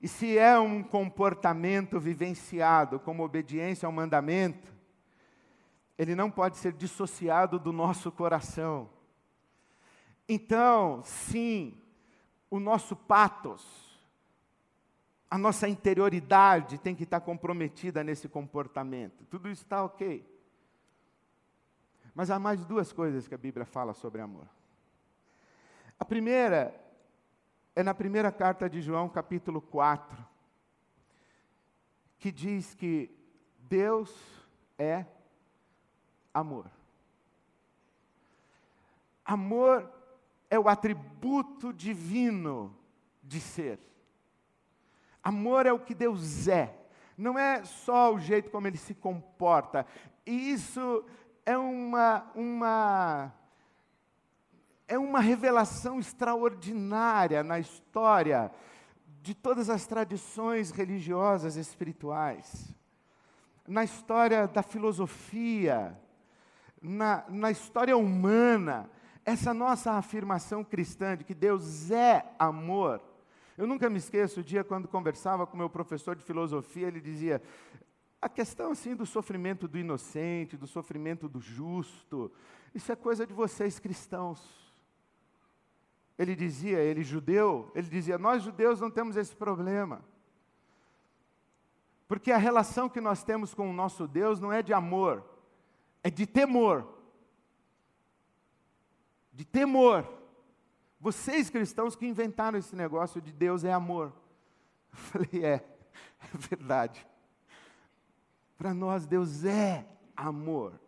E 0.00 0.08
se 0.08 0.36
é 0.36 0.58
um 0.58 0.82
comportamento 0.82 2.00
vivenciado 2.00 2.98
como 2.98 3.22
obediência 3.22 3.86
ao 3.86 3.92
mandamento, 3.92 4.75
ele 5.98 6.14
não 6.14 6.30
pode 6.30 6.56
ser 6.58 6.72
dissociado 6.72 7.58
do 7.58 7.72
nosso 7.72 8.12
coração. 8.12 8.90
Então, 10.28 11.02
sim, 11.04 11.80
o 12.50 12.60
nosso 12.60 12.94
patos, 12.94 13.64
a 15.30 15.38
nossa 15.38 15.68
interioridade 15.68 16.78
tem 16.78 16.94
que 16.94 17.04
estar 17.04 17.20
comprometida 17.20 18.04
nesse 18.04 18.28
comportamento. 18.28 19.24
Tudo 19.26 19.48
isso 19.48 19.62
está 19.62 19.84
ok. 19.84 20.24
Mas 22.14 22.30
há 22.30 22.38
mais 22.38 22.64
duas 22.64 22.92
coisas 22.92 23.28
que 23.28 23.34
a 23.34 23.38
Bíblia 23.38 23.64
fala 23.64 23.92
sobre 23.92 24.20
amor. 24.20 24.48
A 25.98 26.04
primeira 26.04 26.74
é 27.74 27.82
na 27.82 27.94
primeira 27.94 28.32
carta 28.32 28.70
de 28.70 28.80
João, 28.80 29.08
capítulo 29.08 29.60
4, 29.60 30.26
que 32.18 32.32
diz 32.32 32.74
que 32.74 33.14
Deus 33.58 34.10
é 34.78 35.04
amor. 36.40 36.70
Amor 39.24 39.90
é 40.50 40.58
o 40.58 40.68
atributo 40.68 41.72
divino 41.72 42.76
de 43.22 43.40
ser. 43.40 43.80
Amor 45.22 45.64
é 45.64 45.72
o 45.72 45.80
que 45.80 45.94
Deus 45.94 46.46
é, 46.46 46.72
não 47.16 47.38
é 47.38 47.64
só 47.64 48.14
o 48.14 48.20
jeito 48.20 48.50
como 48.50 48.66
ele 48.66 48.76
se 48.76 48.94
comporta. 48.94 49.86
E 50.26 50.52
isso 50.52 51.04
é 51.44 51.56
uma, 51.56 52.30
uma, 52.34 53.32
é 54.86 54.98
uma 54.98 55.20
revelação 55.20 55.98
extraordinária 55.98 57.42
na 57.42 57.58
história 57.58 58.52
de 59.22 59.34
todas 59.34 59.70
as 59.70 59.86
tradições 59.86 60.70
religiosas 60.70 61.56
espirituais, 61.56 62.72
na 63.66 63.82
história 63.82 64.46
da 64.46 64.62
filosofia, 64.62 65.98
na, 66.80 67.24
na 67.28 67.50
história 67.50 67.96
humana. 67.96 68.90
Essa 69.24 69.52
nossa 69.52 69.92
afirmação 69.92 70.62
cristã 70.62 71.16
de 71.16 71.24
que 71.24 71.34
Deus 71.34 71.90
é 71.90 72.24
amor 72.38 73.02
eu 73.56 73.66
nunca 73.66 73.88
me 73.88 73.96
esqueço 73.96 74.40
o 74.40 74.42
dia 74.42 74.62
quando 74.62 74.86
conversava 74.86 75.46
com 75.46 75.56
meu 75.56 75.70
professor 75.70 76.14
de 76.14 76.22
filosofia, 76.22 76.88
ele 76.88 77.00
dizia: 77.00 77.42
a 78.20 78.28
questão 78.28 78.72
assim 78.72 78.94
do 78.94 79.06
sofrimento 79.06 79.66
do 79.66 79.78
inocente, 79.78 80.58
do 80.58 80.66
sofrimento 80.66 81.26
do 81.26 81.40
justo, 81.40 82.30
isso 82.74 82.92
é 82.92 82.96
coisa 82.96 83.26
de 83.26 83.32
vocês 83.32 83.78
cristãos. 83.78 84.66
Ele 86.18 86.34
dizia, 86.34 86.78
ele 86.80 87.02
judeu, 87.02 87.70
ele 87.74 87.88
dizia: 87.88 88.18
nós 88.18 88.42
judeus 88.42 88.78
não 88.78 88.90
temos 88.90 89.16
esse 89.16 89.34
problema. 89.34 90.04
Porque 92.06 92.30
a 92.30 92.38
relação 92.38 92.90
que 92.90 93.00
nós 93.00 93.24
temos 93.24 93.54
com 93.54 93.70
o 93.70 93.72
nosso 93.72 94.06
Deus 94.06 94.38
não 94.38 94.52
é 94.52 94.62
de 94.62 94.74
amor, 94.74 95.24
é 96.02 96.10
de 96.10 96.26
temor. 96.26 96.86
De 99.32 99.44
temor. 99.44 100.06
Vocês 101.00 101.50
cristãos 101.50 101.94
que 101.94 102.06
inventaram 102.06 102.58
esse 102.58 102.74
negócio 102.74 103.20
de 103.20 103.32
Deus 103.32 103.64
é 103.64 103.72
amor. 103.72 104.12
Eu 104.92 104.98
falei, 104.98 105.44
é, 105.44 105.54
é 106.22 106.38
verdade. 106.38 107.06
Para 108.56 108.72
nós, 108.72 109.06
Deus 109.06 109.44
é 109.44 109.86
amor. 110.16 110.80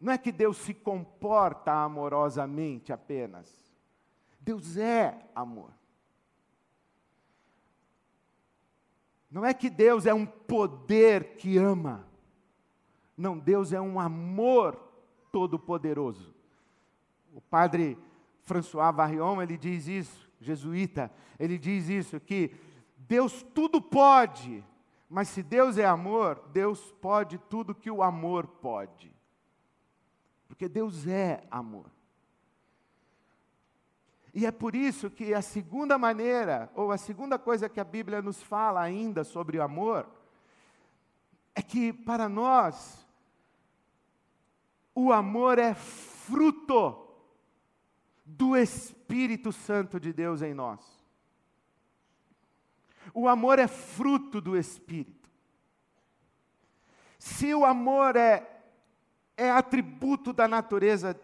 Não 0.00 0.12
é 0.12 0.18
que 0.18 0.30
Deus 0.30 0.56
se 0.58 0.72
comporta 0.72 1.72
amorosamente 1.72 2.92
apenas. 2.92 3.52
Deus 4.40 4.76
é 4.76 5.18
amor. 5.34 5.72
Não 9.30 9.44
é 9.44 9.52
que 9.52 9.68
Deus 9.68 10.06
é 10.06 10.14
um 10.14 10.24
poder 10.24 11.36
que 11.36 11.58
ama. 11.58 12.06
Não, 13.18 13.36
Deus 13.36 13.72
é 13.72 13.80
um 13.80 13.98
amor 13.98 14.78
todo-poderoso. 15.32 16.32
O 17.34 17.40
padre 17.40 17.98
François 18.44 18.94
Varrion, 18.94 19.42
ele 19.42 19.58
diz 19.58 19.88
isso, 19.88 20.30
jesuíta, 20.40 21.10
ele 21.36 21.58
diz 21.58 21.88
isso, 21.88 22.20
que 22.20 22.54
Deus 22.96 23.42
tudo 23.52 23.82
pode, 23.82 24.64
mas 25.10 25.28
se 25.28 25.42
Deus 25.42 25.76
é 25.76 25.84
amor, 25.84 26.40
Deus 26.52 26.92
pode 27.00 27.38
tudo 27.38 27.74
que 27.74 27.90
o 27.90 28.04
amor 28.04 28.46
pode. 28.46 29.12
Porque 30.46 30.68
Deus 30.68 31.06
é 31.08 31.42
amor. 31.50 31.86
E 34.32 34.46
é 34.46 34.52
por 34.52 34.76
isso 34.76 35.10
que 35.10 35.34
a 35.34 35.42
segunda 35.42 35.98
maneira, 35.98 36.70
ou 36.76 36.92
a 36.92 36.98
segunda 36.98 37.36
coisa 37.36 37.68
que 37.68 37.80
a 37.80 37.84
Bíblia 37.84 38.22
nos 38.22 38.40
fala 38.40 38.80
ainda 38.80 39.24
sobre 39.24 39.58
o 39.58 39.62
amor, 39.62 40.06
é 41.52 41.62
que 41.62 41.92
para 41.92 42.28
nós, 42.28 43.07
o 45.00 45.12
amor 45.12 45.60
é 45.60 45.74
fruto 45.74 47.06
do 48.24 48.56
Espírito 48.56 49.52
Santo 49.52 50.00
de 50.00 50.12
Deus 50.12 50.42
em 50.42 50.52
nós. 50.52 50.80
O 53.14 53.28
amor 53.28 53.60
é 53.60 53.68
fruto 53.68 54.40
do 54.40 54.56
Espírito. 54.56 55.30
Se 57.16 57.54
o 57.54 57.64
amor 57.64 58.16
é, 58.16 58.60
é 59.36 59.48
atributo 59.48 60.32
da 60.32 60.48
natureza 60.48 61.16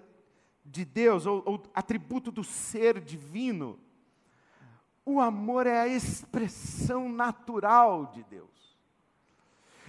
de 0.64 0.84
Deus, 0.84 1.26
ou, 1.26 1.42
ou 1.44 1.62
atributo 1.74 2.30
do 2.30 2.44
ser 2.44 3.00
divino, 3.00 3.80
o 5.04 5.20
amor 5.20 5.66
é 5.66 5.80
a 5.80 5.88
expressão 5.88 7.08
natural 7.08 8.06
de 8.06 8.22
Deus. 8.22 8.53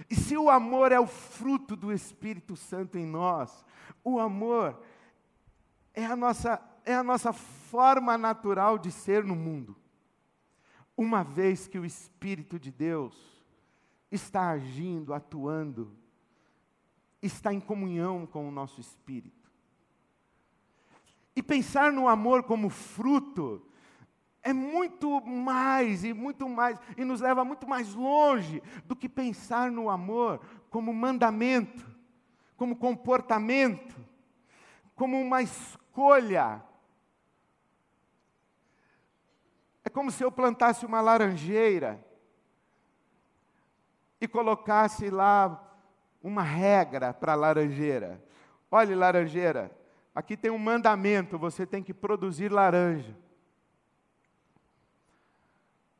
E 0.08 0.14
se 0.14 0.36
o 0.36 0.48
amor 0.48 0.92
é 0.92 1.00
o 1.00 1.06
fruto 1.06 1.74
do 1.74 1.92
Espírito 1.92 2.56
Santo 2.56 2.96
em 2.96 3.06
nós, 3.06 3.64
o 4.04 4.20
amor 4.20 4.80
é 5.92 6.04
a 6.04 6.14
nossa 6.14 6.60
é 6.86 6.94
a 6.94 7.02
nossa 7.02 7.32
forma 7.32 8.16
natural 8.16 8.78
de 8.78 8.92
ser 8.92 9.24
no 9.24 9.34
mundo. 9.34 9.76
Uma 10.96 11.24
vez 11.24 11.66
que 11.66 11.78
o 11.78 11.84
Espírito 11.84 12.60
de 12.60 12.70
Deus 12.70 13.44
está 14.10 14.50
agindo, 14.50 15.12
atuando, 15.12 15.92
está 17.20 17.52
em 17.52 17.58
comunhão 17.58 18.24
com 18.24 18.48
o 18.48 18.52
nosso 18.52 18.80
espírito. 18.80 19.50
E 21.34 21.42
pensar 21.42 21.92
no 21.92 22.08
amor 22.08 22.44
como 22.44 22.70
fruto 22.70 23.65
é 24.46 24.52
muito 24.52 25.20
mais 25.20 26.04
e 26.04 26.12
muito 26.12 26.48
mais 26.48 26.78
e 26.96 27.04
nos 27.04 27.20
leva 27.20 27.44
muito 27.44 27.66
mais 27.66 27.94
longe 27.94 28.62
do 28.84 28.94
que 28.94 29.08
pensar 29.08 29.70
no 29.70 29.90
amor 29.90 30.40
como 30.70 30.94
mandamento, 30.94 31.84
como 32.56 32.76
comportamento, 32.76 33.96
como 34.94 35.20
uma 35.20 35.42
escolha 35.42 36.62
É 39.86 39.88
como 39.88 40.10
se 40.10 40.24
eu 40.24 40.32
plantasse 40.32 40.84
uma 40.84 41.00
laranjeira 41.00 42.04
e 44.20 44.26
colocasse 44.26 45.10
lá 45.10 45.62
uma 46.20 46.42
regra 46.42 47.14
para 47.14 47.34
a 47.34 47.36
laranjeira. 47.36 48.20
Olhe, 48.68 48.96
laranjeira, 48.96 49.70
aqui 50.12 50.36
tem 50.36 50.50
um 50.50 50.58
mandamento: 50.58 51.38
você 51.38 51.64
tem 51.64 51.84
que 51.84 51.94
produzir 51.94 52.50
laranja. 52.50 53.16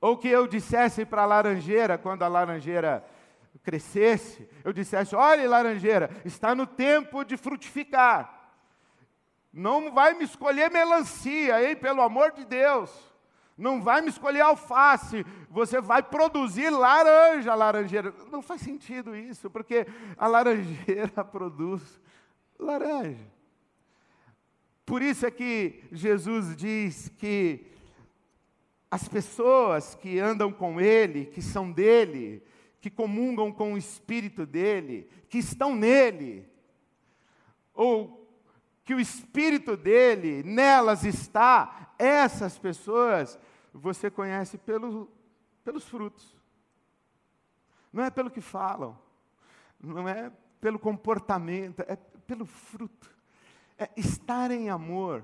Ou 0.07 0.17
que 0.17 0.29
eu 0.29 0.47
dissesse 0.47 1.05
para 1.05 1.23
a 1.23 1.27
laranjeira, 1.27 1.99
quando 1.99 2.23
a 2.23 2.29
laranjeira 2.29 3.05
crescesse, 3.65 4.49
eu 4.63 4.73
dissesse: 4.73 5.17
olhe, 5.17 5.49
laranjeira, 5.49 6.09
está 6.25 6.55
no 6.55 6.65
tempo 6.65 7.25
de 7.25 7.37
frutificar. 7.37 8.53
Não 9.53 9.93
vai 9.93 10.15
me 10.15 10.23
escolher 10.23 10.71
melancia, 10.71 11.61
hein, 11.61 11.75
pelo 11.75 12.03
amor 12.03 12.31
de 12.31 12.45
Deus. 12.45 12.89
Não 13.59 13.83
vai 13.83 14.01
me 14.01 14.09
escolher 14.09 14.43
alface, 14.43 15.27
você 15.51 15.81
vai 15.81 16.05
produzir 16.05 16.71
laranja, 16.71 17.53
laranjeira. 17.57 18.15
Não 18.31 18.41
faz 18.41 18.61
sentido 18.61 19.17
isso, 19.17 19.51
porque 19.51 19.89
a 20.17 20.29
laranjeira 20.29 21.25
produz 21.27 21.83
laranja. 22.57 23.27
Por 24.85 25.03
isso 25.03 25.27
é 25.27 25.33
que 25.33 25.83
Jesus 25.91 26.55
diz 26.55 27.09
que 27.19 27.75
as 28.97 29.07
pessoas 29.07 29.95
que 29.95 30.19
andam 30.19 30.51
com 30.51 30.81
Ele, 30.81 31.27
que 31.27 31.43
são 31.43 31.71
dele, 31.71 32.43
que 32.81 32.89
comungam 32.89 33.53
com 33.53 33.75
o 33.75 33.77
Espírito 33.77 34.47
dele, 34.47 35.07
que 35.29 35.37
estão 35.37 35.77
nele, 35.77 36.49
ou 37.75 38.27
que 38.87 38.95
o 38.95 39.01
Espírito 39.01 39.77
dele 39.77 40.43
nelas 40.43 41.05
está, 41.05 41.93
essas 41.99 42.59
pessoas 42.59 43.39
você 43.71 44.11
conhece 44.11 44.57
pelo, 44.57 45.11
pelos 45.63 45.85
frutos. 45.85 46.35
Não 47.93 48.03
é 48.03 48.11
pelo 48.11 48.31
que 48.31 48.41
falam, 48.41 48.99
não 49.79 50.09
é 50.09 50.33
pelo 50.59 50.79
comportamento, 50.79 51.81
é 51.81 51.97
pelo 52.27 52.47
fruto. 52.47 53.15
É 53.77 53.91
estar 53.95 54.51
em 54.51 54.71
amor. 54.71 55.23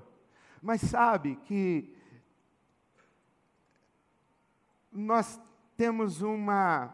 Mas 0.61 0.79
sabe 0.81 1.37
que 1.47 2.02
nós 4.93 5.39
temos 5.75 6.21
uma 6.21 6.93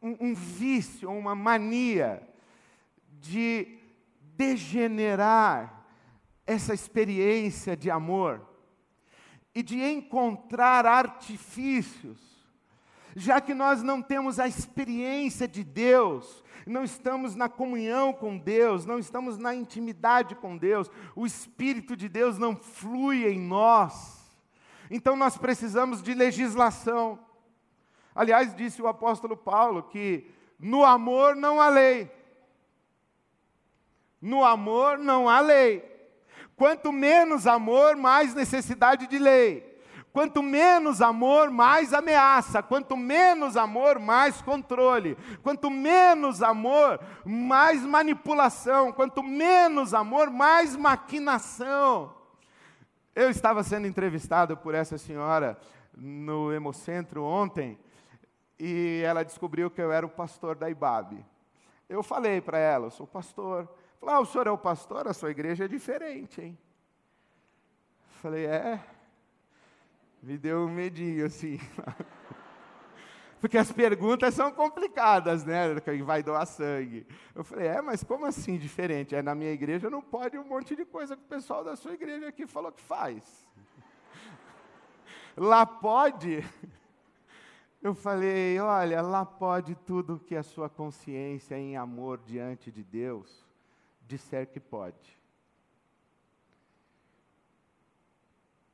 um, 0.00 0.28
um 0.28 0.34
vício, 0.34 1.10
uma 1.10 1.34
mania 1.34 2.22
de 3.20 3.78
degenerar 4.36 5.84
essa 6.46 6.72
experiência 6.72 7.76
de 7.76 7.90
amor 7.90 8.46
e 9.54 9.62
de 9.62 9.82
encontrar 9.82 10.86
artifícios, 10.86 12.18
já 13.16 13.40
que 13.40 13.52
nós 13.52 13.82
não 13.82 14.00
temos 14.00 14.38
a 14.38 14.46
experiência 14.46 15.48
de 15.48 15.64
Deus, 15.64 16.44
não 16.64 16.84
estamos 16.84 17.34
na 17.34 17.48
comunhão 17.48 18.12
com 18.12 18.38
Deus, 18.38 18.86
não 18.86 18.98
estamos 18.98 19.36
na 19.36 19.54
intimidade 19.54 20.36
com 20.36 20.56
Deus, 20.56 20.88
o 21.16 21.26
Espírito 21.26 21.96
de 21.96 22.08
Deus 22.08 22.38
não 22.38 22.54
flui 22.54 23.26
em 23.26 23.40
nós. 23.40 24.17
Então 24.90 25.16
nós 25.16 25.36
precisamos 25.36 26.02
de 26.02 26.14
legislação. 26.14 27.18
Aliás, 28.14 28.54
disse 28.54 28.82
o 28.82 28.88
apóstolo 28.88 29.36
Paulo 29.36 29.84
que 29.84 30.30
no 30.58 30.84
amor 30.84 31.36
não 31.36 31.60
há 31.60 31.68
lei. 31.68 32.10
No 34.20 34.44
amor 34.44 34.98
não 34.98 35.28
há 35.28 35.40
lei. 35.40 35.84
Quanto 36.56 36.90
menos 36.90 37.46
amor, 37.46 37.94
mais 37.94 38.34
necessidade 38.34 39.06
de 39.06 39.18
lei. 39.18 39.68
Quanto 40.12 40.42
menos 40.42 41.00
amor, 41.00 41.50
mais 41.50 41.94
ameaça. 41.94 42.60
Quanto 42.60 42.96
menos 42.96 43.56
amor, 43.56 44.00
mais 44.00 44.42
controle. 44.42 45.16
Quanto 45.44 45.70
menos 45.70 46.42
amor, 46.42 46.98
mais 47.24 47.82
manipulação. 47.84 48.90
Quanto 48.90 49.22
menos 49.22 49.94
amor, 49.94 50.30
mais 50.30 50.74
maquinação. 50.74 52.17
Eu 53.18 53.28
estava 53.30 53.64
sendo 53.64 53.88
entrevistado 53.88 54.56
por 54.56 54.76
essa 54.76 54.96
senhora 54.96 55.58
no 55.92 56.52
Hemocentro 56.52 57.24
ontem 57.24 57.76
e 58.56 59.02
ela 59.04 59.24
descobriu 59.24 59.68
que 59.68 59.82
eu 59.82 59.90
era 59.90 60.06
o 60.06 60.08
pastor 60.08 60.54
da 60.54 60.70
IBAB. 60.70 61.26
Eu 61.88 62.00
falei 62.00 62.40
para 62.40 62.58
ela, 62.58 62.86
eu 62.86 62.90
sou 62.92 63.08
pastor. 63.08 63.68
Falei, 63.98 64.14
ah, 64.14 64.20
o 64.20 64.24
senhor 64.24 64.46
é 64.46 64.52
o 64.52 64.56
pastor, 64.56 65.08
a 65.08 65.12
sua 65.12 65.32
igreja 65.32 65.64
é 65.64 65.68
diferente, 65.68 66.40
hein? 66.40 66.56
Falei, 68.22 68.46
é. 68.46 68.80
Me 70.22 70.38
deu 70.38 70.60
um 70.60 70.70
medinho 70.70 71.26
assim. 71.26 71.58
Porque 73.40 73.56
as 73.56 73.70
perguntas 73.70 74.34
são 74.34 74.50
complicadas, 74.50 75.44
né? 75.44 75.78
Quem 75.80 76.02
vai 76.02 76.22
doar 76.22 76.46
sangue. 76.46 77.06
Eu 77.34 77.44
falei, 77.44 77.68
é, 77.68 77.80
mas 77.80 78.02
como 78.02 78.26
assim 78.26 78.58
diferente? 78.58 79.14
É, 79.14 79.22
na 79.22 79.34
minha 79.34 79.52
igreja 79.52 79.88
não 79.88 80.02
pode 80.02 80.36
um 80.36 80.44
monte 80.44 80.74
de 80.74 80.84
coisa 80.84 81.16
que 81.16 81.22
o 81.22 81.26
pessoal 81.28 81.62
da 81.62 81.76
sua 81.76 81.94
igreja 81.94 82.28
aqui 82.28 82.46
falou 82.46 82.72
que 82.72 82.82
faz. 82.82 83.46
Lá 85.36 85.64
pode. 85.64 86.44
Eu 87.80 87.94
falei: 87.94 88.58
olha, 88.58 89.00
lá 89.00 89.24
pode 89.24 89.76
tudo 89.76 90.18
que 90.18 90.34
a 90.34 90.42
sua 90.42 90.68
consciência 90.68 91.56
em 91.56 91.76
amor 91.76 92.20
diante 92.26 92.72
de 92.72 92.82
Deus 92.82 93.46
disser 94.04 94.48
que 94.48 94.58
pode. 94.58 95.17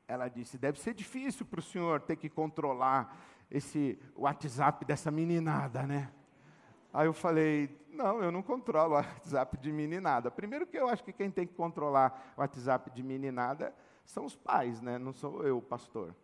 Ela 0.07 0.27
disse: 0.27 0.57
deve 0.57 0.79
ser 0.79 0.93
difícil 0.93 1.45
para 1.45 1.59
o 1.59 1.63
senhor 1.63 2.01
ter 2.01 2.15
que 2.15 2.29
controlar 2.29 3.17
esse 3.49 3.99
WhatsApp 4.15 4.85
dessa 4.85 5.11
meninada, 5.11 5.83
né? 5.83 6.11
Aí 6.93 7.07
eu 7.07 7.13
falei: 7.13 7.77
não, 7.89 8.21
eu 8.21 8.31
não 8.31 8.41
controlo 8.41 8.93
o 8.93 8.97
WhatsApp 8.97 9.57
de 9.57 9.71
meninada. 9.71 10.29
Primeiro 10.29 10.67
que 10.67 10.77
eu 10.77 10.87
acho 10.87 11.03
que 11.03 11.13
quem 11.13 11.31
tem 11.31 11.47
que 11.47 11.53
controlar 11.53 12.33
o 12.37 12.41
WhatsApp 12.41 12.91
de 12.91 13.01
meninada 13.01 13.73
são 14.03 14.25
os 14.25 14.35
pais, 14.35 14.81
né? 14.81 14.97
Não 14.97 15.13
sou 15.13 15.43
eu, 15.43 15.61
pastor. 15.61 16.15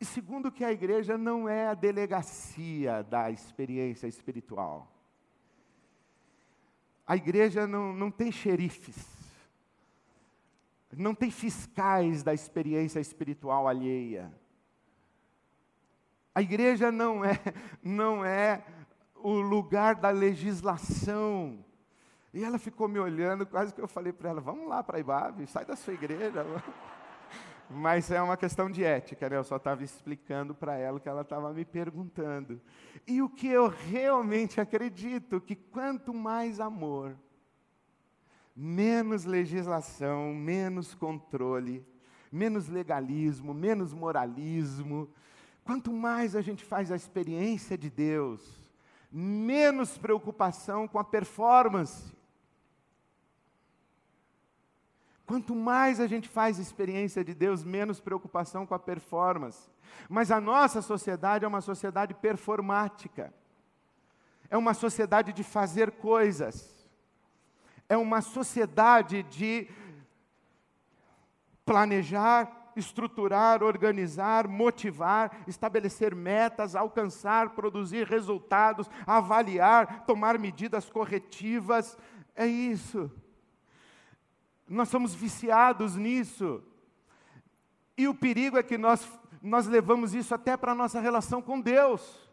E 0.00 0.04
segundo, 0.04 0.52
que 0.52 0.64
a 0.64 0.70
igreja 0.70 1.18
não 1.18 1.48
é 1.48 1.66
a 1.66 1.74
delegacia 1.74 3.02
da 3.02 3.30
experiência 3.30 4.06
espiritual. 4.06 4.92
A 7.06 7.16
igreja 7.16 7.66
não, 7.66 7.92
não 7.92 8.10
tem 8.10 8.30
xerifes, 8.30 9.17
não 10.96 11.14
tem 11.14 11.30
fiscais 11.30 12.22
da 12.22 12.32
experiência 12.32 13.00
espiritual 13.00 13.68
alheia. 13.68 14.32
A 16.34 16.40
igreja 16.40 16.90
não 16.90 17.24
é, 17.24 17.38
não 17.82 18.24
é 18.24 18.64
o 19.16 19.40
lugar 19.40 19.96
da 19.96 20.10
legislação. 20.10 21.64
E 22.32 22.44
ela 22.44 22.58
ficou 22.58 22.88
me 22.88 22.98
olhando, 22.98 23.44
quase 23.44 23.74
que 23.74 23.80
eu 23.80 23.88
falei 23.88 24.12
para 24.12 24.30
ela: 24.30 24.40
vamos 24.40 24.68
lá 24.68 24.82
para 24.82 24.98
Ibabe, 24.98 25.46
sai 25.46 25.64
da 25.64 25.76
sua 25.76 25.94
igreja. 25.94 26.44
Mas 27.70 28.10
é 28.10 28.22
uma 28.22 28.36
questão 28.36 28.70
de 28.70 28.82
ética, 28.82 29.28
né? 29.28 29.36
Eu 29.36 29.44
só 29.44 29.56
estava 29.56 29.84
explicando 29.84 30.54
para 30.54 30.76
ela 30.76 30.96
o 30.96 31.00
que 31.00 31.08
ela 31.08 31.20
estava 31.20 31.52
me 31.52 31.66
perguntando. 31.66 32.60
E 33.06 33.20
o 33.20 33.28
que 33.28 33.46
eu 33.46 33.68
realmente 33.68 34.58
acredito, 34.58 35.40
que 35.40 35.54
quanto 35.54 36.14
mais 36.14 36.60
amor, 36.60 37.14
menos 38.60 39.24
legislação, 39.24 40.34
menos 40.34 40.92
controle, 40.92 41.86
menos 42.32 42.68
legalismo, 42.68 43.54
menos 43.54 43.94
moralismo, 43.94 45.08
quanto 45.64 45.92
mais 45.92 46.34
a 46.34 46.42
gente 46.42 46.64
faz 46.64 46.90
a 46.90 46.96
experiência 46.96 47.78
de 47.78 47.88
Deus, 47.88 48.42
menos 49.12 49.96
preocupação 49.96 50.88
com 50.88 50.98
a 50.98 51.04
performance, 51.04 52.12
Quanto 55.28 55.54
mais 55.54 56.00
a 56.00 56.06
gente 56.06 56.26
faz 56.26 56.58
experiência 56.58 57.22
de 57.22 57.34
Deus, 57.34 57.62
menos 57.62 58.00
preocupação 58.00 58.64
com 58.64 58.74
a 58.74 58.78
performance. 58.78 59.68
Mas 60.08 60.30
a 60.30 60.40
nossa 60.40 60.80
sociedade 60.80 61.44
é 61.44 61.48
uma 61.48 61.60
sociedade 61.60 62.14
performática. 62.14 63.30
É 64.48 64.56
uma 64.56 64.72
sociedade 64.72 65.34
de 65.34 65.44
fazer 65.44 65.90
coisas. 65.90 66.77
É 67.88 67.96
uma 67.96 68.20
sociedade 68.20 69.22
de 69.24 69.68
planejar, 71.64 72.72
estruturar, 72.76 73.62
organizar, 73.62 74.46
motivar, 74.46 75.42
estabelecer 75.46 76.14
metas, 76.14 76.76
alcançar, 76.76 77.50
produzir 77.50 78.06
resultados, 78.06 78.88
avaliar, 79.06 80.04
tomar 80.06 80.38
medidas 80.38 80.88
corretivas. 80.88 81.98
É 82.34 82.46
isso. 82.46 83.10
Nós 84.68 84.88
somos 84.88 85.14
viciados 85.14 85.96
nisso. 85.96 86.62
E 87.96 88.06
o 88.06 88.14
perigo 88.14 88.56
é 88.56 88.62
que 88.62 88.78
nós, 88.78 89.06
nós 89.42 89.66
levamos 89.66 90.14
isso 90.14 90.34
até 90.34 90.56
para 90.56 90.72
a 90.72 90.74
nossa 90.74 91.00
relação 91.00 91.42
com 91.42 91.60
Deus. 91.60 92.27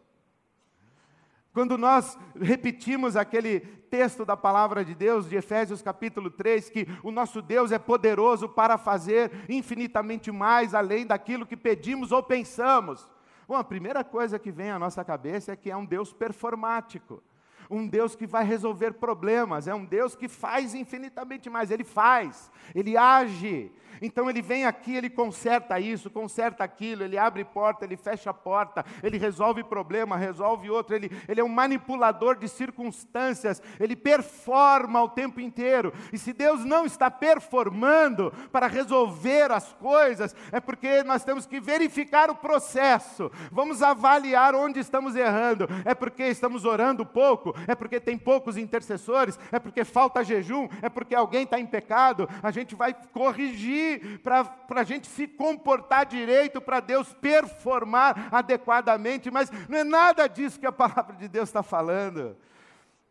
Quando 1.56 1.78
nós 1.78 2.18
repetimos 2.38 3.16
aquele 3.16 3.60
texto 3.60 4.26
da 4.26 4.36
palavra 4.36 4.84
de 4.84 4.94
Deus, 4.94 5.26
de 5.26 5.36
Efésios 5.36 5.80
capítulo 5.80 6.30
3, 6.30 6.68
que 6.68 6.86
o 7.02 7.10
nosso 7.10 7.40
Deus 7.40 7.72
é 7.72 7.78
poderoso 7.78 8.46
para 8.46 8.76
fazer 8.76 9.32
infinitamente 9.48 10.30
mais 10.30 10.74
além 10.74 11.06
daquilo 11.06 11.46
que 11.46 11.56
pedimos 11.56 12.12
ou 12.12 12.22
pensamos. 12.22 13.08
Bom, 13.48 13.54
a 13.54 13.64
primeira 13.64 14.04
coisa 14.04 14.38
que 14.38 14.50
vem 14.50 14.70
à 14.70 14.78
nossa 14.78 15.02
cabeça 15.02 15.52
é 15.52 15.56
que 15.56 15.70
é 15.70 15.76
um 15.78 15.86
Deus 15.86 16.12
performático 16.12 17.22
um 17.70 17.86
Deus 17.86 18.14
que 18.14 18.26
vai 18.26 18.44
resolver 18.44 18.92
problemas, 18.92 19.66
é 19.66 19.74
um 19.74 19.84
Deus 19.84 20.14
que 20.14 20.28
faz 20.28 20.74
infinitamente 20.74 21.50
mais, 21.50 21.70
ele 21.70 21.84
faz, 21.84 22.50
ele 22.74 22.96
age. 22.96 23.72
Então 24.00 24.28
ele 24.28 24.42
vem 24.42 24.64
aqui, 24.64 24.94
ele 24.94 25.10
conserta 25.10 25.78
isso, 25.78 26.10
conserta 26.10 26.64
aquilo, 26.64 27.02
ele 27.02 27.18
abre 27.18 27.44
porta, 27.44 27.84
ele 27.84 27.96
fecha 27.96 28.30
a 28.30 28.34
porta, 28.34 28.84
ele 29.02 29.18
resolve 29.18 29.62
problema, 29.64 30.16
resolve 30.16 30.70
outro, 30.70 30.94
ele, 30.94 31.10
ele 31.28 31.40
é 31.40 31.44
um 31.44 31.48
manipulador 31.48 32.36
de 32.36 32.48
circunstâncias, 32.48 33.62
ele 33.78 33.96
performa 33.96 35.02
o 35.02 35.08
tempo 35.08 35.40
inteiro. 35.40 35.92
E 36.12 36.18
se 36.18 36.32
Deus 36.32 36.64
não 36.64 36.84
está 36.84 37.10
performando 37.10 38.32
para 38.52 38.66
resolver 38.66 39.50
as 39.50 39.72
coisas, 39.74 40.34
é 40.52 40.60
porque 40.60 41.02
nós 41.02 41.24
temos 41.24 41.46
que 41.46 41.60
verificar 41.60 42.30
o 42.30 42.34
processo, 42.34 43.30
vamos 43.50 43.82
avaliar 43.82 44.54
onde 44.54 44.80
estamos 44.80 45.14
errando, 45.14 45.68
é 45.84 45.94
porque 45.94 46.24
estamos 46.24 46.64
orando 46.64 47.04
pouco, 47.04 47.54
é 47.66 47.74
porque 47.74 48.00
tem 48.00 48.18
poucos 48.18 48.56
intercessores, 48.56 49.38
é 49.52 49.58
porque 49.58 49.84
falta 49.84 50.24
jejum, 50.24 50.68
é 50.82 50.88
porque 50.88 51.14
alguém 51.14 51.44
está 51.44 51.58
em 51.58 51.66
pecado. 51.66 52.28
A 52.42 52.50
gente 52.50 52.74
vai 52.74 52.94
corrigir 53.12 53.85
para 54.22 54.80
a 54.80 54.84
gente 54.84 55.06
se 55.06 55.26
comportar 55.26 56.06
direito, 56.06 56.60
para 56.60 56.80
Deus 56.80 57.12
performar 57.14 58.28
adequadamente, 58.32 59.30
mas 59.30 59.50
não 59.68 59.78
é 59.78 59.84
nada 59.84 60.26
disso 60.26 60.60
que 60.60 60.66
a 60.66 60.72
palavra 60.72 61.16
de 61.16 61.28
Deus 61.28 61.48
está 61.48 61.62
falando. 61.62 62.36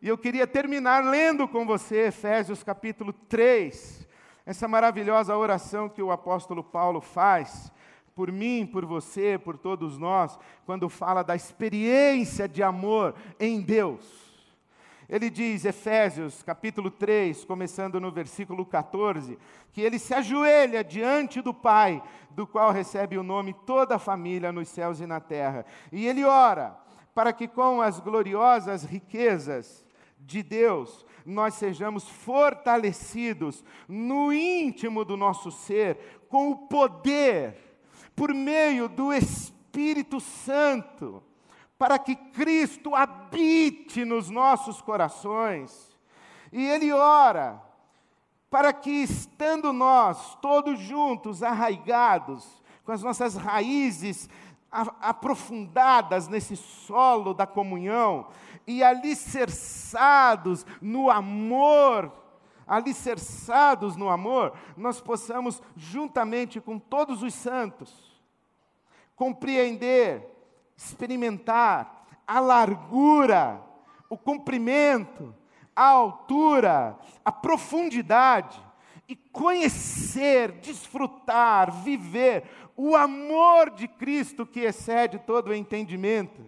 E 0.01 0.07
eu 0.07 0.17
queria 0.17 0.45
terminar 0.45 1.03
lendo 1.03 1.47
com 1.47 1.65
você 1.65 2.07
Efésios 2.07 2.63
capítulo 2.63 3.11
3, 3.11 4.07
essa 4.45 4.67
maravilhosa 4.67 5.35
oração 5.35 5.89
que 5.89 6.01
o 6.01 6.11
apóstolo 6.11 6.63
Paulo 6.63 7.01
faz 7.01 7.71
por 8.15 8.31
mim, 8.31 8.65
por 8.65 8.85
você, 8.85 9.37
por 9.37 9.57
todos 9.57 9.97
nós, 9.97 10.39
quando 10.65 10.87
fala 10.87 11.21
da 11.21 11.35
experiência 11.35 12.47
de 12.47 12.63
amor 12.63 13.13
em 13.39 13.61
Deus. 13.61 14.24
Ele 15.07 15.29
diz, 15.29 15.65
Efésios 15.65 16.41
capítulo 16.41 16.89
3, 16.89 17.45
começando 17.45 17.99
no 17.99 18.11
versículo 18.11 18.65
14, 18.65 19.37
que 19.71 19.81
ele 19.81 19.99
se 19.99 20.13
ajoelha 20.13 20.83
diante 20.83 21.41
do 21.41 21.53
Pai, 21.53 22.01
do 22.31 22.47
qual 22.47 22.71
recebe 22.71 23.17
o 23.17 23.23
nome 23.23 23.53
toda 23.65 23.95
a 23.95 23.99
família 23.99 24.51
nos 24.51 24.67
céus 24.67 24.99
e 24.99 25.05
na 25.05 25.19
terra. 25.19 25.65
E 25.91 26.07
ele 26.07 26.23
ora 26.23 26.75
para 27.13 27.31
que 27.31 27.47
com 27.47 27.81
as 27.81 27.99
gloriosas 27.99 28.83
riquezas 28.83 29.85
de 30.19 30.41
Deus 30.41 31.05
nós 31.25 31.53
sejamos 31.53 32.09
fortalecidos 32.09 33.63
no 33.87 34.33
íntimo 34.33 35.05
do 35.05 35.15
nosso 35.15 35.51
ser, 35.51 36.25
com 36.29 36.51
o 36.51 36.67
poder, 36.67 37.79
por 38.15 38.33
meio 38.33 38.87
do 38.87 39.13
Espírito 39.13 40.19
Santo 40.19 41.23
para 41.77 41.99
que 41.99 42.15
Cristo 42.15 42.95
habite 42.95 44.05
nos 44.05 44.29
nossos 44.29 44.81
corações. 44.81 45.95
E 46.51 46.65
ele 46.65 46.91
ora 46.91 47.61
para 48.49 48.71
que, 48.71 48.89
estando 48.89 49.73
nós 49.73 50.35
todos 50.35 50.79
juntos, 50.79 51.43
arraigados, 51.43 52.63
com 52.85 52.91
as 52.91 53.03
nossas 53.03 53.35
raízes 53.35 54.29
aprofundadas 54.71 56.27
nesse 56.27 56.55
solo 56.55 57.33
da 57.33 57.47
comunhão 57.47 58.27
e 58.67 58.83
alicerçados 58.83 60.65
no 60.81 61.09
amor, 61.09 62.11
alicerçados 62.67 63.95
no 63.95 64.09
amor, 64.09 64.53
nós 64.75 65.01
possamos, 65.01 65.61
juntamente 65.75 66.59
com 66.59 66.79
todos 66.79 67.23
os 67.23 67.33
santos, 67.33 68.21
compreender 69.15 70.34
experimentar 70.75 72.05
a 72.27 72.39
largura, 72.39 73.61
o 74.09 74.17
comprimento, 74.17 75.33
a 75.75 75.87
altura, 75.87 76.97
a 77.23 77.31
profundidade 77.31 78.59
e 79.07 79.15
conhecer, 79.15 80.53
desfrutar, 80.53 81.71
viver 81.71 82.43
o 82.75 82.95
amor 82.95 83.69
de 83.69 83.87
Cristo 83.87 84.45
que 84.45 84.61
excede 84.61 85.19
todo 85.19 85.49
o 85.49 85.53
entendimento. 85.53 86.41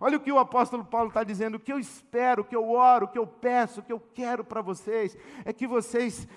Olha 0.00 0.18
o 0.18 0.20
que 0.20 0.30
o 0.30 0.38
apóstolo 0.38 0.84
Paulo 0.84 1.08
está 1.08 1.24
dizendo: 1.24 1.56
o 1.56 1.60
que 1.60 1.72
eu 1.72 1.78
espero, 1.78 2.42
o 2.42 2.44
que 2.44 2.54
eu 2.54 2.70
oro, 2.70 3.06
o 3.06 3.08
que 3.08 3.18
eu 3.18 3.26
peço, 3.26 3.80
o 3.80 3.82
que 3.82 3.92
eu 3.92 4.00
quero 4.14 4.44
para 4.44 4.60
vocês, 4.60 5.16
é 5.44 5.52
que 5.52 5.66
vocês 5.66 6.28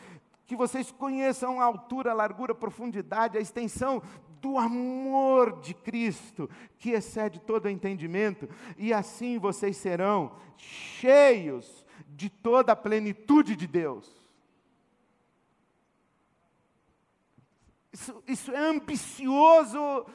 que 0.45 0.55
vocês 0.55 0.91
conheçam 0.91 1.61
a 1.61 1.65
altura, 1.65 2.09
a 2.09 2.15
largura, 2.15 2.53
a 2.53 2.55
profundidade, 2.55 3.37
a 3.37 3.41
extensão 3.41 4.01
do 4.41 4.57
amor 4.57 5.59
de 5.59 5.73
Cristo, 5.73 6.49
que 6.77 6.91
excede 6.91 7.39
todo 7.39 7.69
entendimento, 7.69 8.49
e 8.77 8.93
assim 8.93 9.37
vocês 9.37 9.77
serão 9.77 10.35
cheios 10.57 11.85
de 12.07 12.29
toda 12.29 12.71
a 12.71 12.75
plenitude 12.75 13.55
de 13.55 13.67
Deus. 13.67 14.19
Isso, 17.91 18.23
isso 18.27 18.51
é 18.51 18.59
ambicioso 18.59 20.05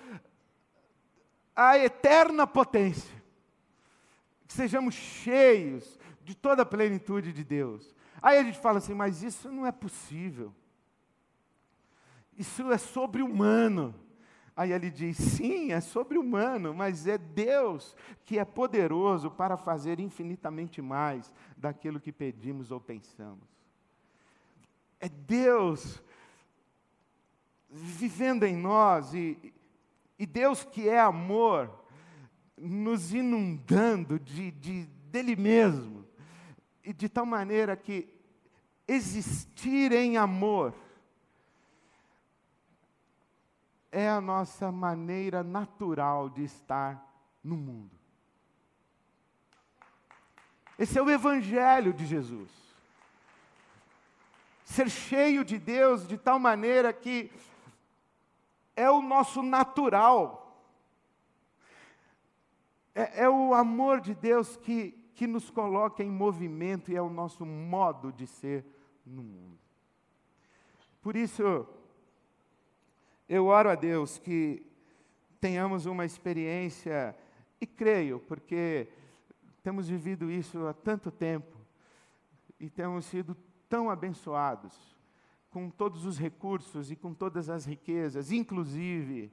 a 1.55 1.79
eterna 1.79 2.47
potência. 2.47 3.23
Que 4.47 4.55
sejamos 4.55 4.95
cheios 4.95 5.99
de 6.23 6.35
toda 6.35 6.63
a 6.63 6.67
plenitude 6.67 7.33
de 7.33 7.45
Deus. 7.45 7.95
Aí 8.23 8.39
a 8.39 8.43
gente 8.43 8.59
fala 8.59 8.79
assim, 8.79 8.95
mas 8.95 9.23
isso 9.23 9.51
não 9.51 9.67
é 9.67 9.73
possível. 9.73 10.55
Isso 12.37 12.71
é 12.73 12.79
sobre-humano. 12.79 13.95
Aí 14.57 14.73
ele 14.73 14.91
diz: 14.91 15.17
sim, 15.17 15.73
é 15.73 15.81
sobre-humano, 15.81 16.73
mas 16.73 17.07
é 17.07 17.19
Deus 17.19 17.97
que 18.25 18.39
é 18.39 18.45
poderoso 18.45 19.31
para 19.31 19.57
fazer 19.57 19.99
infinitamente 19.99 20.81
mais 20.81 21.33
daquilo 21.57 22.01
que 22.01 22.13
pedimos 22.13 22.71
ou 22.71 22.81
pensamos. 22.81 23.49
É 25.01 25.09
Deus 25.09 26.03
vivendo 27.69 28.45
em 28.45 28.57
nós 28.57 29.13
e, 29.13 29.53
e 30.17 30.25
Deus 30.25 30.63
que 30.63 30.89
é 30.89 31.01
amor, 31.01 31.85
nos 32.57 33.13
inundando 33.13 34.21
de, 34.21 34.53
de, 34.53 34.87
dele 35.11 35.35
mesmo, 35.35 36.07
e 36.85 36.93
de 36.93 37.09
tal 37.09 37.27
maneira 37.27 37.77
que 37.77 38.09
existir 38.87 39.91
em 39.91 40.17
amor 40.17 40.73
é 43.95 44.09
a 44.09 44.21
nossa 44.21 44.73
maneira 44.73 45.45
natural 45.45 46.29
de 46.29 46.43
estar 46.43 47.01
no 47.45 47.57
mundo. 47.57 47.97
Esse 50.77 50.99
é 50.99 51.03
o 51.03 51.09
Evangelho 51.09 51.93
de 51.93 52.05
Jesus. 52.05 52.51
Ser 54.65 54.91
cheio 54.91 55.45
de 55.45 55.61
Deus 55.61 56.09
de 56.09 56.19
tal 56.19 56.41
maneira 56.41 56.93
que 56.93 57.31
é 58.75 58.91
o 58.91 59.01
nosso 59.01 59.45
natural. 59.45 60.61
É, 62.97 63.23
é, 63.23 63.29
o 63.29 63.55
amor 63.55 64.01
de 64.01 64.13
Deus 64.13 64.57
que, 64.57 64.91
que 65.15 65.29
nos 65.29 65.51
coloca 65.51 66.03
em 66.03 66.11
movimento 66.11 66.91
e 66.91 66.97
é 66.97 67.03
o 67.03 67.09
nosso 67.09 67.47
modo 67.47 68.13
de 68.13 68.27
ser 68.27 68.67
no 69.07 69.23
mundo. 69.23 69.59
Por 71.01 71.15
isso, 71.15 71.69
eu 73.29 73.47
oro 73.47 73.71
a 73.71 73.75
Deus 73.75 74.19
que 74.19 74.67
tenhamos 75.41 75.87
uma 75.87 76.05
experiência, 76.05 77.17
e 77.61 77.67
creio, 77.67 78.21
porque 78.21 78.89
temos 79.63 79.89
vivido 79.89 80.31
isso 80.31 80.67
há 80.67 80.75
tanto 80.75 81.11
tempo, 81.11 81.59
e 82.59 82.69
temos 82.69 83.05
sido 83.07 83.37
tão 83.69 83.91
abençoados 83.91 84.75
com 85.51 85.71
todos 85.71 86.05
os 86.05 86.19
recursos 86.19 86.91
e 86.91 86.97
com 86.97 87.15
todas 87.15 87.49
as 87.49 87.65
riquezas, 87.65 88.33
inclusive 88.33 89.33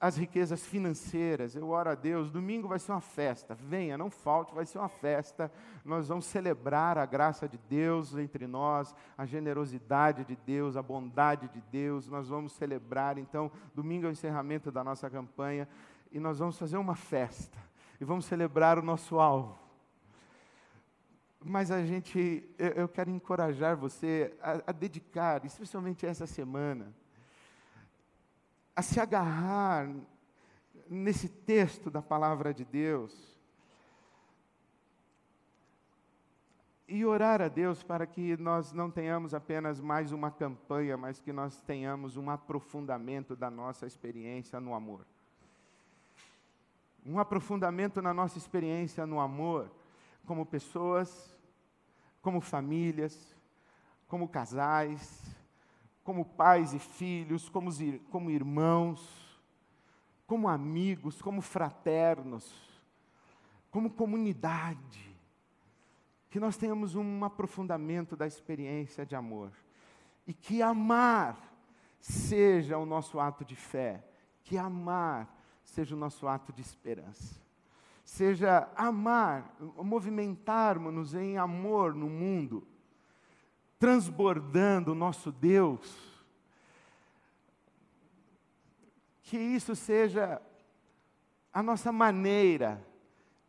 as 0.00 0.16
riquezas 0.16 0.64
financeiras. 0.64 1.54
Eu 1.54 1.68
oro 1.68 1.90
a 1.90 1.94
Deus, 1.94 2.30
domingo 2.30 2.66
vai 2.66 2.78
ser 2.78 2.92
uma 2.92 3.02
festa. 3.02 3.54
Venha, 3.54 3.98
não 3.98 4.10
falte, 4.10 4.54
vai 4.54 4.64
ser 4.64 4.78
uma 4.78 4.88
festa. 4.88 5.52
Nós 5.84 6.08
vamos 6.08 6.24
celebrar 6.24 6.96
a 6.96 7.04
graça 7.04 7.46
de 7.46 7.58
Deus 7.68 8.16
entre 8.16 8.46
nós, 8.46 8.94
a 9.16 9.26
generosidade 9.26 10.24
de 10.24 10.34
Deus, 10.34 10.74
a 10.74 10.82
bondade 10.82 11.48
de 11.48 11.60
Deus. 11.60 12.08
Nós 12.08 12.28
vamos 12.28 12.52
celebrar, 12.52 13.18
então, 13.18 13.52
domingo 13.74 14.06
é 14.06 14.08
o 14.08 14.12
encerramento 14.12 14.72
da 14.72 14.82
nossa 14.82 15.10
campanha 15.10 15.68
e 16.10 16.18
nós 16.18 16.38
vamos 16.38 16.58
fazer 16.58 16.78
uma 16.78 16.96
festa 16.96 17.58
e 18.00 18.04
vamos 18.04 18.24
celebrar 18.24 18.78
o 18.78 18.82
nosso 18.82 19.20
alvo. 19.20 19.58
Mas 21.42 21.70
a 21.70 21.84
gente, 21.84 22.44
eu, 22.58 22.88
quero 22.88 23.10
encorajar 23.10 23.76
você 23.76 24.34
a, 24.42 24.62
a 24.66 24.72
dedicar, 24.72 25.44
especialmente 25.44 26.06
essa 26.06 26.26
semana, 26.26 26.94
a 28.80 28.82
se 28.82 28.98
agarrar 28.98 29.94
nesse 30.88 31.28
texto 31.28 31.90
da 31.90 32.00
palavra 32.00 32.54
de 32.54 32.64
Deus 32.64 33.38
e 36.88 37.04
orar 37.04 37.42
a 37.42 37.48
Deus 37.48 37.82
para 37.82 38.06
que 38.06 38.38
nós 38.38 38.72
não 38.72 38.90
tenhamos 38.90 39.34
apenas 39.34 39.82
mais 39.82 40.12
uma 40.12 40.30
campanha, 40.30 40.96
mas 40.96 41.20
que 41.20 41.30
nós 41.30 41.60
tenhamos 41.60 42.16
um 42.16 42.30
aprofundamento 42.30 43.36
da 43.36 43.50
nossa 43.50 43.86
experiência 43.86 44.58
no 44.58 44.72
amor. 44.72 45.04
Um 47.04 47.18
aprofundamento 47.18 48.00
na 48.00 48.14
nossa 48.14 48.38
experiência 48.38 49.06
no 49.06 49.20
amor, 49.20 49.70
como 50.24 50.46
pessoas, 50.46 51.38
como 52.22 52.40
famílias, 52.40 53.36
como 54.08 54.26
casais, 54.26 55.38
como 56.02 56.24
pais 56.24 56.72
e 56.72 56.78
filhos, 56.78 57.48
como, 57.48 57.70
como 58.10 58.30
irmãos, 58.30 59.40
como 60.26 60.48
amigos, 60.48 61.20
como 61.20 61.40
fraternos, 61.40 62.52
como 63.70 63.90
comunidade. 63.90 65.10
Que 66.28 66.38
nós 66.38 66.56
tenhamos 66.56 66.94
um 66.94 67.24
aprofundamento 67.24 68.16
da 68.16 68.26
experiência 68.26 69.04
de 69.04 69.16
amor. 69.16 69.52
E 70.26 70.32
que 70.32 70.62
amar 70.62 71.36
seja 71.98 72.78
o 72.78 72.86
nosso 72.86 73.18
ato 73.18 73.44
de 73.44 73.56
fé. 73.56 74.04
Que 74.44 74.56
amar 74.56 75.28
seja 75.64 75.94
o 75.94 75.98
nosso 75.98 76.26
ato 76.28 76.52
de 76.52 76.62
esperança. 76.62 77.40
Seja 78.04 78.68
amar, 78.74 79.54
movimentarmos-nos 79.76 81.14
em 81.14 81.38
amor 81.38 81.94
no 81.94 82.08
mundo 82.08 82.66
transbordando 83.80 84.92
o 84.92 84.94
nosso 84.94 85.32
Deus. 85.32 85.98
Que 89.22 89.38
isso 89.38 89.74
seja 89.74 90.40
a 91.52 91.62
nossa 91.62 91.90
maneira 91.90 92.86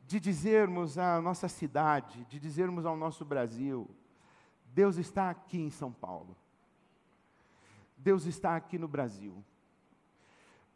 de 0.08 0.20
dizermos 0.20 0.98
à 0.98 1.22
nossa 1.22 1.48
cidade, 1.48 2.26
de 2.26 2.40
dizermos 2.40 2.86
ao 2.86 2.96
nosso 2.96 3.26
Brasil: 3.26 3.90
Deus 4.74 4.96
está 4.96 5.30
aqui 5.30 5.60
em 5.60 5.70
São 5.70 5.92
Paulo. 5.92 6.36
Deus 7.98 8.26
está 8.26 8.56
aqui 8.56 8.80
no 8.80 8.88
Brasil. 8.88 9.44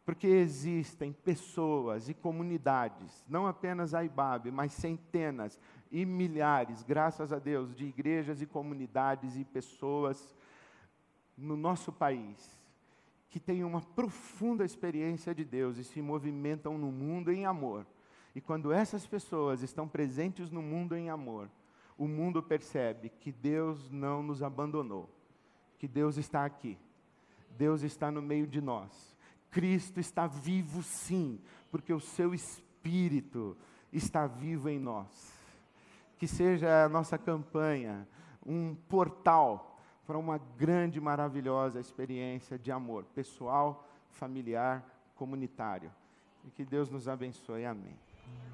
Porque 0.04 0.28
existem 0.28 1.12
pessoas 1.12 2.08
e 2.08 2.14
comunidades, 2.14 3.24
não 3.28 3.44
apenas 3.44 3.92
a 3.92 4.04
IBAB, 4.04 4.52
mas 4.52 4.72
centenas 4.72 5.58
e 5.90 6.04
milhares, 6.04 6.82
graças 6.82 7.32
a 7.32 7.38
Deus, 7.38 7.74
de 7.74 7.86
igrejas 7.86 8.42
e 8.42 8.46
comunidades 8.46 9.36
e 9.36 9.44
pessoas 9.44 10.34
no 11.36 11.56
nosso 11.56 11.92
país 11.92 12.56
que 13.28 13.40
têm 13.40 13.64
uma 13.64 13.82
profunda 13.82 14.64
experiência 14.64 15.34
de 15.34 15.44
Deus 15.44 15.76
e 15.76 15.84
se 15.84 16.00
movimentam 16.00 16.78
no 16.78 16.90
mundo 16.90 17.30
em 17.30 17.44
amor. 17.44 17.86
E 18.34 18.40
quando 18.40 18.72
essas 18.72 19.06
pessoas 19.06 19.62
estão 19.62 19.86
presentes 19.86 20.50
no 20.50 20.62
mundo 20.62 20.96
em 20.96 21.10
amor, 21.10 21.50
o 21.98 22.08
mundo 22.08 22.42
percebe 22.42 23.10
que 23.10 23.30
Deus 23.30 23.90
não 23.90 24.22
nos 24.22 24.42
abandonou, 24.42 25.10
que 25.78 25.86
Deus 25.86 26.16
está 26.16 26.46
aqui, 26.46 26.78
Deus 27.58 27.82
está 27.82 28.10
no 28.10 28.22
meio 28.22 28.46
de 28.46 28.60
nós. 28.62 29.14
Cristo 29.50 30.00
está 30.00 30.26
vivo 30.26 30.82
sim, 30.82 31.38
porque 31.70 31.92
o 31.92 32.00
seu 32.00 32.32
Espírito 32.32 33.54
está 33.92 34.26
vivo 34.26 34.70
em 34.70 34.78
nós. 34.78 35.35
Que 36.18 36.26
seja 36.26 36.84
a 36.84 36.88
nossa 36.88 37.18
campanha 37.18 38.06
um 38.44 38.74
portal 38.88 39.78
para 40.06 40.16
uma 40.16 40.38
grande, 40.56 41.00
maravilhosa 41.00 41.80
experiência 41.80 42.58
de 42.58 42.70
amor 42.70 43.04
pessoal, 43.14 43.88
familiar, 44.10 44.84
comunitário. 45.16 45.90
E 46.44 46.50
que 46.50 46.64
Deus 46.64 46.88
nos 46.88 47.08
abençoe. 47.08 47.64
Amém. 47.64 47.96